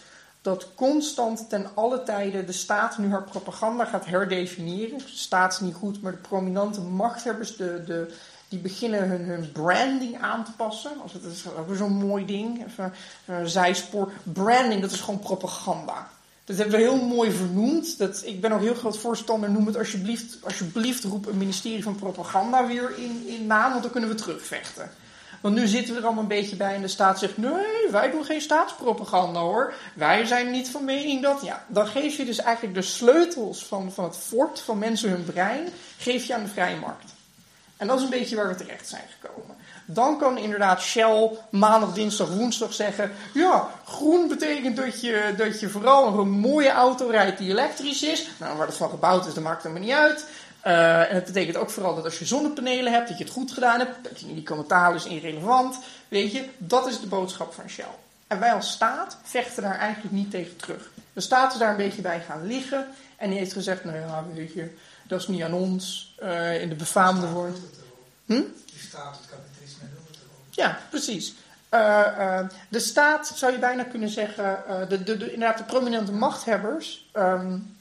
dat 0.42 0.68
constant 0.76 1.50
ten 1.50 1.68
alle 1.74 2.04
tijden 2.04 2.46
de 2.46 2.52
staat 2.52 2.98
nu 2.98 3.10
haar 3.10 3.24
propaganda 3.24 3.86
gaat 3.86 4.06
herdefiniëren. 4.06 4.98
De 4.98 5.04
staat 5.06 5.54
is 5.54 5.60
niet 5.60 5.76
goed, 5.76 6.02
maar 6.02 6.12
de 6.12 6.18
prominente 6.18 6.82
machthebbers, 6.82 7.56
de, 7.56 7.84
de, 7.86 8.14
die 8.52 8.60
beginnen 8.60 9.10
hun, 9.10 9.52
branding 9.52 10.22
aan 10.22 10.44
te 10.44 10.52
passen. 10.52 10.92
Als 11.02 11.14
het 11.14 11.24
is 11.24 11.46
ook 11.58 11.76
zo'n 11.76 11.94
mooi 11.94 12.26
ding. 12.26 12.66
Even 12.68 12.94
een 13.26 13.50
zijspoor. 13.50 14.12
Branding, 14.24 14.82
dat 14.82 14.92
is 14.92 15.00
gewoon 15.00 15.20
propaganda. 15.20 16.10
Dat 16.44 16.58
hebben 16.58 16.76
we 16.76 16.82
heel 16.82 17.06
mooi 17.06 17.32
vernoemd. 17.32 17.98
Dat, 17.98 18.22
ik 18.26 18.42
ben 18.42 18.52
ook 18.52 18.62
heel 18.62 18.74
groot 18.74 18.98
voorstander. 18.98 19.52
Noem 19.52 19.66
het 19.66 19.78
alsjeblieft, 19.78 20.38
alsjeblieft 20.44 21.04
roep 21.04 21.26
een 21.26 21.38
ministerie 21.38 21.84
van 21.84 21.96
propaganda 21.96 22.68
weer 22.68 22.98
in, 22.98 23.24
in 23.28 23.48
naam, 23.48 23.70
want 23.70 23.84
dan 23.84 23.92
kunnen 23.92 24.10
we 24.10 24.16
terugvechten. 24.16 24.92
Want 25.42 25.56
nu 25.56 25.68
zitten 25.68 25.94
we 25.94 26.00
er 26.00 26.06
allemaal 26.06 26.24
een 26.24 26.30
beetje 26.30 26.56
bij 26.56 26.76
en 26.76 26.82
de 26.82 26.88
staat 26.88 27.20
zegt: 27.20 27.38
nee, 27.38 27.90
wij 27.92 28.12
doen 28.12 28.26
geen 28.26 28.42
staatspropaganda 28.42 29.40
hoor. 29.40 29.74
Wij 29.96 30.26
zijn 30.26 30.52
niet 30.52 30.70
van 30.70 30.86
mening 30.86 31.22
dat. 31.22 31.42
Ja, 31.44 31.66
dan 31.68 31.88
geef 31.88 32.18
je 32.18 32.26
dus 32.26 32.40
eigenlijk 32.40 32.76
de 32.76 32.82
sleutels 32.82 33.66
van, 33.66 33.92
van 33.92 34.04
het 34.04 34.18
fort 34.18 34.60
van 34.60 34.78
mensen 34.78 35.10
hun 35.10 35.26
brein, 35.26 35.68
geef 35.98 36.26
je 36.26 36.34
aan 36.34 36.44
de 36.44 36.50
vrije 36.50 36.80
markt. 36.80 37.20
En 37.82 37.88
dat 37.88 37.98
is 37.98 38.04
een 38.04 38.10
beetje 38.10 38.36
waar 38.36 38.48
we 38.48 38.56
terecht 38.56 38.88
zijn 38.88 39.04
gekomen. 39.20 39.56
Dan 39.86 40.18
kan 40.18 40.38
inderdaad 40.38 40.82
Shell 40.82 41.30
maandag, 41.50 41.94
dinsdag, 41.94 42.30
woensdag 42.30 42.74
zeggen: 42.74 43.12
Ja, 43.34 43.70
groen 43.86 44.28
betekent 44.28 44.76
dat 44.76 45.02
je, 45.02 45.34
dat 45.38 45.60
je 45.60 45.70
vooral 45.70 46.20
een 46.20 46.30
mooie 46.30 46.70
auto 46.70 47.08
rijdt 47.08 47.38
die 47.38 47.50
elektrisch 47.50 48.04
is. 48.04 48.30
Nou, 48.40 48.58
waar 48.58 48.66
dat 48.68 48.78
van 48.78 48.90
gebouwd 48.90 49.28
is, 49.28 49.34
dat 49.34 49.44
maakt 49.44 49.64
er 49.64 49.72
maar 49.72 49.80
niet 49.80 49.92
uit. 49.92 50.26
Uh, 50.66 51.10
en 51.10 51.16
het 51.16 51.26
betekent 51.26 51.58
ook 51.58 51.70
vooral 51.70 51.96
dat 51.96 52.04
als 52.04 52.20
je 52.20 52.26
zonnepanelen 52.26 52.94
hebt, 52.94 53.08
dat 53.08 53.18
je 53.18 53.24
het 53.24 53.34
goed 53.34 53.52
gedaan 53.52 53.80
hebt. 53.80 54.04
Dat 54.04 54.20
je 54.20 54.34
die 54.34 54.44
commentaar 54.44 54.96
is 54.96 55.06
irrelevant. 55.06 55.80
Weet 56.08 56.32
je, 56.32 56.46
dat 56.58 56.88
is 56.88 57.00
de 57.00 57.08
boodschap 57.08 57.54
van 57.54 57.70
Shell. 57.70 57.86
En 58.28 58.40
wij 58.40 58.54
als 58.54 58.72
staat 58.72 59.18
vechten 59.24 59.64
daar 59.64 59.80
eigenlijk 59.80 60.14
niet 60.14 60.32
tegen 60.32 60.58
terug. 60.58 60.92
De 61.14 61.22
staat 61.22 61.54
is 61.54 61.60
daar 61.60 61.70
een 61.70 61.78
beetje 61.78 62.02
bij 62.02 62.20
gaan 62.28 62.48
liggen. 62.48 62.88
En 63.18 63.30
die 63.30 63.40
heeft 63.40 63.54
gezegd, 63.54 63.84
nou 63.84 63.98
ja, 63.98 64.26
weet 64.34 64.54
je, 64.54 64.78
dat 65.12 65.20
is 65.20 65.28
niet 65.28 65.42
aan 65.42 65.54
ons. 65.54 66.16
Uh, 66.24 66.62
in 66.62 66.70
de 66.70 66.76
befaamde 66.76 67.28
woord. 67.28 67.58
Hm? 68.26 68.34
Die 68.34 68.82
staat, 68.88 69.18
het 69.18 69.30
kapitalisme 69.30 69.84
erom. 69.92 70.06
Ja, 70.50 70.80
precies. 70.90 71.34
Uh, 71.72 72.40
de 72.70 72.80
staat, 72.80 73.32
zou 73.36 73.52
je 73.52 73.60
bijna 73.60 73.84
kunnen 73.84 74.10
zeggen, 74.10 74.64
de, 74.90 75.04
de, 75.04 75.18
de, 75.18 75.34
inderdaad 75.34 75.58
de 75.58 75.64
prominente 75.64 76.12
machthebbers, 76.12 77.10
um, 77.18 77.78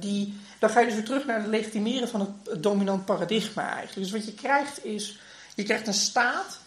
die 0.00 0.40
dan 0.58 0.70
ga 0.70 0.80
je 0.80 0.86
dus 0.86 0.94
weer 0.94 1.04
terug 1.04 1.26
naar 1.26 1.38
het 1.38 1.46
legitimeren 1.46 2.08
van 2.08 2.20
het, 2.20 2.62
dominant 2.62 3.04
paradigma 3.04 3.68
eigenlijk. 3.74 3.94
Dus 3.94 4.10
wat 4.10 4.24
je 4.26 4.34
krijgt 4.34 4.84
is, 4.84 5.18
je 5.54 5.62
krijgt 5.62 5.86
een 5.86 5.94
staat 5.94 6.58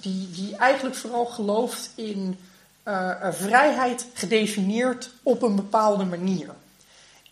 die, 0.00 0.30
die 0.30 0.56
eigenlijk 0.56 0.96
vooral 0.96 1.26
gelooft 1.26 1.90
in 1.94 2.38
vrijheid 3.30 4.06
gedefinieerd 4.14 5.10
op 5.22 5.42
een 5.42 5.56
bepaalde 5.56 6.04
manier. 6.04 6.54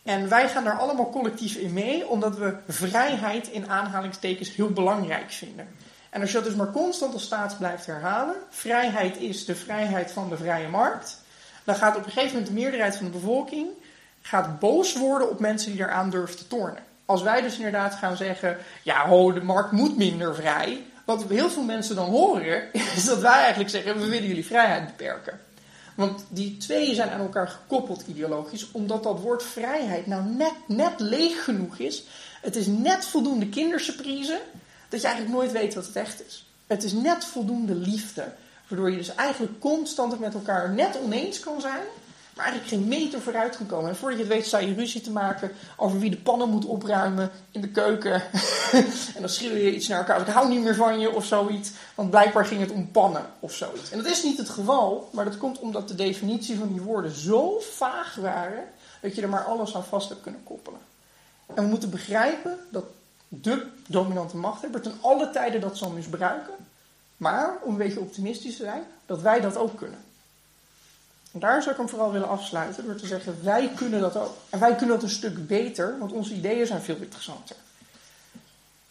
En 0.04 0.28
wij 0.28 0.48
gaan 0.48 0.64
daar 0.64 0.78
allemaal 0.78 1.10
collectief 1.10 1.56
in 1.56 1.72
mee, 1.72 2.08
omdat 2.08 2.38
we 2.38 2.56
vrijheid 2.68 3.48
in 3.48 3.70
aanhalingstekens 3.70 4.54
heel 4.54 4.70
belangrijk 4.70 5.30
vinden. 5.30 5.68
En 6.10 6.20
als 6.20 6.30
je 6.30 6.36
dat 6.36 6.46
dus 6.46 6.54
maar 6.54 6.70
constant 6.70 7.12
als 7.12 7.22
staat 7.22 7.58
blijft 7.58 7.86
herhalen, 7.86 8.34
vrijheid 8.50 9.16
is 9.16 9.44
de 9.44 9.54
vrijheid 9.54 10.10
van 10.10 10.28
de 10.28 10.36
vrije 10.36 10.68
markt, 10.68 11.22
dan 11.64 11.74
gaat 11.74 11.96
op 11.96 12.04
een 12.04 12.10
gegeven 12.10 12.32
moment 12.32 12.46
de 12.46 12.60
meerderheid 12.60 12.96
van 12.96 13.06
de 13.06 13.12
bevolking 13.12 13.68
gaat 14.22 14.58
boos 14.58 14.96
worden 14.96 15.30
op 15.30 15.40
mensen 15.40 15.72
die 15.72 15.80
eraan 15.80 16.10
durven 16.10 16.36
te 16.36 16.46
tornen. 16.46 16.82
Als 17.04 17.22
wij 17.22 17.40
dus 17.40 17.56
inderdaad 17.56 17.94
gaan 17.94 18.16
zeggen, 18.16 18.56
ja 18.82 19.08
ho, 19.08 19.32
de 19.32 19.42
markt 19.42 19.72
moet 19.72 19.96
minder 19.96 20.34
vrij. 20.34 20.82
Wat 21.04 21.24
heel 21.28 21.50
veel 21.50 21.62
mensen 21.62 21.96
dan 21.96 22.10
horen, 22.10 22.72
is 22.96 23.04
dat 23.04 23.18
wij 23.18 23.38
eigenlijk 23.38 23.70
zeggen, 23.70 23.98
we 23.98 24.06
willen 24.06 24.28
jullie 24.28 24.46
vrijheid 24.46 24.86
beperken. 24.86 25.40
Want 25.94 26.24
die 26.28 26.56
twee 26.56 26.94
zijn 26.94 27.10
aan 27.10 27.20
elkaar 27.20 27.48
gekoppeld 27.48 28.04
ideologisch, 28.06 28.70
omdat 28.70 29.02
dat 29.02 29.20
woord 29.20 29.42
vrijheid 29.42 30.06
nou 30.06 30.24
net, 30.24 30.54
net 30.66 31.00
leeg 31.00 31.44
genoeg 31.44 31.78
is. 31.78 32.04
Het 32.40 32.56
is 32.56 32.66
net 32.66 33.04
voldoende 33.04 33.48
kindersurprise, 33.48 34.40
dat 34.88 35.00
je 35.00 35.06
eigenlijk 35.06 35.36
nooit 35.36 35.52
weet 35.52 35.74
wat 35.74 35.86
het 35.86 35.96
echt 35.96 36.26
is. 36.26 36.46
Het 36.66 36.82
is 36.82 36.92
net 36.92 37.24
voldoende 37.24 37.74
liefde, 37.74 38.32
waardoor 38.68 38.90
je 38.90 38.96
dus 38.96 39.14
eigenlijk 39.14 39.60
constant 39.60 40.20
met 40.20 40.34
elkaar 40.34 40.70
net 40.70 40.98
oneens 41.02 41.40
kan 41.40 41.60
zijn, 41.60 41.84
maar 42.34 42.44
eigenlijk 42.44 42.74
geen 42.74 42.88
meter 42.88 43.20
vooruit 43.20 43.56
kan 43.56 43.66
komen. 43.66 43.90
En 43.90 43.96
voordat 43.96 44.18
je 44.18 44.24
het 44.24 44.32
weet 44.34 44.46
sta 44.46 44.58
je 44.58 44.74
ruzie 44.74 45.00
te 45.00 45.10
maken 45.10 45.52
over 45.76 45.98
wie 45.98 46.10
de 46.10 46.16
pannen 46.16 46.48
moet 46.48 46.64
opruimen 46.64 47.30
in 47.50 47.60
de 47.60 47.68
keuken. 47.68 48.14
en 49.14 49.20
dan 49.20 49.28
schreeuw 49.28 49.56
je 49.56 49.74
iets 49.74 49.88
naar 49.88 49.98
elkaar. 49.98 50.20
Ik 50.20 50.26
hou 50.26 50.48
niet 50.48 50.62
meer 50.62 50.74
van 50.74 51.00
je 51.00 51.12
of 51.12 51.24
zoiets. 51.24 51.70
Want 51.94 52.10
blijkbaar 52.10 52.46
ging 52.46 52.60
het 52.60 52.70
om 52.70 52.90
pannen 52.90 53.26
of 53.40 53.52
zoiets. 53.52 53.90
En 53.90 53.98
dat 53.98 54.06
is 54.06 54.22
niet 54.22 54.38
het 54.38 54.48
geval. 54.48 55.08
Maar 55.12 55.24
dat 55.24 55.38
komt 55.38 55.58
omdat 55.58 55.88
de 55.88 55.94
definitie 55.94 56.58
van 56.58 56.68
die 56.68 56.80
woorden 56.80 57.10
zo 57.10 57.58
vaag 57.60 58.14
waren. 58.14 58.64
Dat 59.00 59.14
je 59.14 59.22
er 59.22 59.28
maar 59.28 59.44
alles 59.44 59.76
aan 59.76 59.84
vast 59.84 60.08
hebt 60.08 60.22
kunnen 60.22 60.44
koppelen. 60.44 60.80
En 61.46 61.62
we 61.64 61.68
moeten 61.68 61.90
begrijpen 61.90 62.58
dat 62.70 62.84
de 63.28 63.66
dominante 63.86 64.36
machthebber 64.36 64.80
ten 64.80 64.98
alle 65.00 65.30
tijden 65.30 65.60
dat 65.60 65.76
zal 65.76 65.90
misbruiken. 65.90 66.54
Maar, 67.16 67.56
om 67.62 67.72
een 67.72 67.78
beetje 67.78 68.00
optimistisch 68.00 68.56
te 68.56 68.62
zijn, 68.62 68.82
dat 69.06 69.20
wij 69.20 69.40
dat 69.40 69.56
ook 69.56 69.76
kunnen. 69.76 69.98
En 71.34 71.40
daar 71.40 71.62
zou 71.62 71.70
ik 71.70 71.80
hem 71.80 71.88
vooral 71.88 72.12
willen 72.12 72.28
afsluiten 72.28 72.84
door 72.84 72.94
te 72.94 73.06
zeggen, 73.06 73.38
wij 73.42 73.70
kunnen 73.76 74.00
dat 74.00 74.16
ook. 74.16 74.36
En 74.50 74.58
wij 74.58 74.74
kunnen 74.74 74.94
dat 74.94 75.02
een 75.02 75.14
stuk 75.14 75.46
beter, 75.46 75.98
want 75.98 76.12
onze 76.12 76.34
ideeën 76.34 76.66
zijn 76.66 76.82
veel 76.82 76.96
interessanter. 76.96 77.56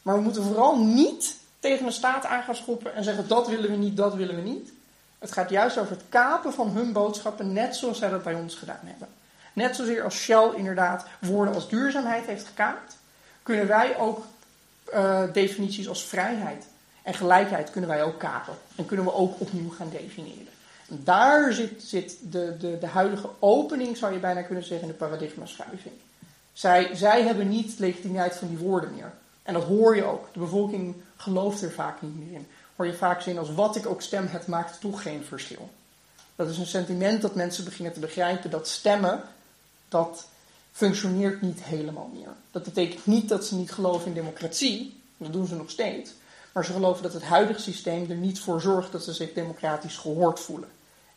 Maar 0.01 0.15
we 0.15 0.21
moeten 0.21 0.43
vooral 0.43 0.77
niet 0.77 1.37
tegen 1.59 1.85
een 1.85 1.91
staat 1.91 2.25
aan 2.25 2.43
gaan 2.43 2.55
schoppen 2.55 2.95
en 2.95 3.03
zeggen, 3.03 3.27
dat 3.27 3.47
willen 3.47 3.69
we 3.69 3.75
niet, 3.75 3.97
dat 3.97 4.15
willen 4.15 4.35
we 4.35 4.41
niet. 4.41 4.71
Het 5.19 5.31
gaat 5.31 5.49
juist 5.49 5.77
over 5.77 5.91
het 5.91 6.05
kapen 6.09 6.53
van 6.53 6.69
hun 6.69 6.91
boodschappen, 6.91 7.53
net 7.53 7.75
zoals 7.75 7.97
zij 7.97 8.09
dat 8.09 8.23
bij 8.23 8.33
ons 8.33 8.55
gedaan 8.55 8.79
hebben. 8.83 9.07
Net 9.53 9.75
zozeer 9.75 10.03
als 10.03 10.15
Shell 10.15 10.51
inderdaad 10.55 11.05
woorden 11.19 11.53
als 11.53 11.69
duurzaamheid 11.69 12.25
heeft 12.25 12.45
gekaapt, 12.45 12.97
kunnen 13.43 13.67
wij 13.67 13.97
ook 13.97 14.25
uh, 14.93 15.23
definities 15.33 15.87
als 15.87 16.05
vrijheid 16.05 16.65
en 17.01 17.13
gelijkheid 17.13 17.71
kunnen 17.71 17.89
wij 17.89 18.03
ook 18.03 18.19
kapen. 18.19 18.53
En 18.75 18.85
kunnen 18.85 19.05
we 19.05 19.13
ook 19.13 19.39
opnieuw 19.39 19.69
gaan 19.69 19.89
definiëren. 19.89 20.52
Daar 21.03 21.53
zit, 21.77 22.17
de, 22.21 22.57
de, 22.59 22.77
de 22.79 22.87
huidige 22.87 23.29
opening, 23.39 23.97
zou 23.97 24.13
je 24.13 24.19
bijna 24.19 24.41
kunnen 24.41 24.63
zeggen, 24.63 24.87
in 24.87 24.93
de 24.93 25.05
paradigmaschuiving. 25.05 25.95
Zij, 26.53 26.95
zij 26.95 27.23
hebben 27.23 27.49
niet 27.49 27.79
legitimiteit 27.79 28.35
van 28.35 28.47
die 28.47 28.57
woorden 28.57 28.95
meer. 28.95 29.13
En 29.43 29.53
dat 29.53 29.63
hoor 29.63 29.95
je 29.95 30.03
ook. 30.03 30.33
De 30.33 30.39
bevolking 30.39 30.95
gelooft 31.15 31.61
er 31.61 31.71
vaak 31.71 32.01
niet 32.01 32.17
meer 32.17 32.33
in. 32.37 32.47
Hoor 32.75 32.85
je 32.85 32.93
vaak 32.93 33.21
zien 33.21 33.37
als 33.37 33.53
wat 33.53 33.75
ik 33.75 33.85
ook 33.85 34.01
stem, 34.01 34.27
het 34.27 34.47
maakt 34.47 34.81
toch 34.81 35.01
geen 35.01 35.23
verschil. 35.23 35.69
Dat 36.35 36.49
is 36.49 36.57
een 36.57 36.65
sentiment 36.65 37.21
dat 37.21 37.35
mensen 37.35 37.63
beginnen 37.63 37.93
te 37.93 37.99
begrijpen 37.99 38.49
dat 38.49 38.67
stemmen, 38.67 39.21
dat 39.89 40.27
functioneert 40.71 41.41
niet 41.41 41.63
helemaal 41.63 42.09
meer. 42.13 42.33
Dat 42.51 42.63
betekent 42.63 43.05
niet 43.05 43.29
dat 43.29 43.45
ze 43.45 43.55
niet 43.55 43.71
geloven 43.71 44.07
in 44.07 44.13
democratie, 44.13 45.01
dat 45.17 45.33
doen 45.33 45.47
ze 45.47 45.55
nog 45.55 45.69
steeds. 45.69 46.11
Maar 46.51 46.65
ze 46.65 46.73
geloven 46.73 47.03
dat 47.03 47.13
het 47.13 47.23
huidige 47.23 47.61
systeem 47.61 48.09
er 48.09 48.15
niet 48.15 48.39
voor 48.39 48.61
zorgt 48.61 48.91
dat 48.91 49.03
ze 49.03 49.13
zich 49.13 49.33
democratisch 49.33 49.97
gehoord 49.97 50.39
voelen. 50.39 50.69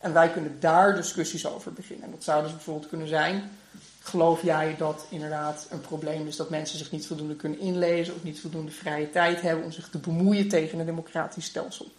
En 0.07 0.13
wij 0.13 0.29
kunnen 0.29 0.59
daar 0.59 0.95
discussies 0.95 1.45
over 1.45 1.73
beginnen. 1.73 2.05
En 2.05 2.11
dat 2.11 2.23
zou 2.23 2.43
dus 2.43 2.51
bijvoorbeeld 2.51 2.89
kunnen 2.89 3.07
zijn: 3.07 3.51
geloof 3.99 4.41
jij 4.41 4.75
dat 4.77 5.05
inderdaad 5.09 5.67
een 5.69 5.81
probleem 5.81 6.27
is 6.27 6.35
dat 6.35 6.49
mensen 6.49 6.77
zich 6.77 6.91
niet 6.91 7.07
voldoende 7.07 7.35
kunnen 7.35 7.59
inlezen 7.59 8.15
of 8.15 8.23
niet 8.23 8.39
voldoende 8.39 8.71
vrije 8.71 9.09
tijd 9.09 9.41
hebben 9.41 9.65
om 9.65 9.71
zich 9.71 9.89
te 9.89 9.97
bemoeien 9.97 10.47
tegen 10.47 10.79
een 10.79 10.85
democratisch 10.85 11.45
stelsel? 11.45 11.91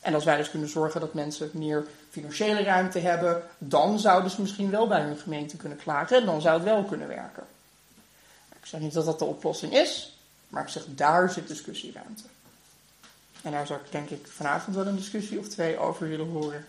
En 0.00 0.14
als 0.14 0.24
wij 0.24 0.36
dus 0.36 0.50
kunnen 0.50 0.68
zorgen 0.68 1.00
dat 1.00 1.14
mensen 1.14 1.50
meer 1.52 1.86
financiële 2.10 2.62
ruimte 2.62 2.98
hebben, 2.98 3.42
dan 3.58 3.98
zouden 3.98 4.30
ze 4.30 4.40
misschien 4.40 4.70
wel 4.70 4.86
bij 4.86 5.02
hun 5.02 5.18
gemeente 5.18 5.56
kunnen 5.56 5.78
klagen 5.78 6.16
en 6.16 6.26
dan 6.26 6.40
zou 6.40 6.54
het 6.54 6.64
wel 6.64 6.84
kunnen 6.84 7.08
werken. 7.08 7.44
Ik 8.60 8.66
zeg 8.66 8.80
niet 8.80 8.92
dat 8.92 9.04
dat 9.04 9.18
de 9.18 9.24
oplossing 9.24 9.72
is, 9.72 10.18
maar 10.48 10.62
ik 10.62 10.68
zeg 10.68 10.82
daar 10.88 11.30
zit 11.30 11.48
discussieruimte. 11.48 12.22
En 13.42 13.52
daar 13.52 13.66
zou 13.66 13.80
ik 13.84 13.92
denk 13.92 14.10
ik 14.10 14.26
vanavond 14.26 14.76
wel 14.76 14.86
een 14.86 14.96
discussie 14.96 15.38
of 15.38 15.48
twee 15.48 15.78
over 15.78 16.08
willen 16.08 16.28
horen. 16.28 16.64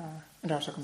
Uh, 0.00 0.06
en 0.40 0.48
daar 0.48 0.62
zou 0.62 0.76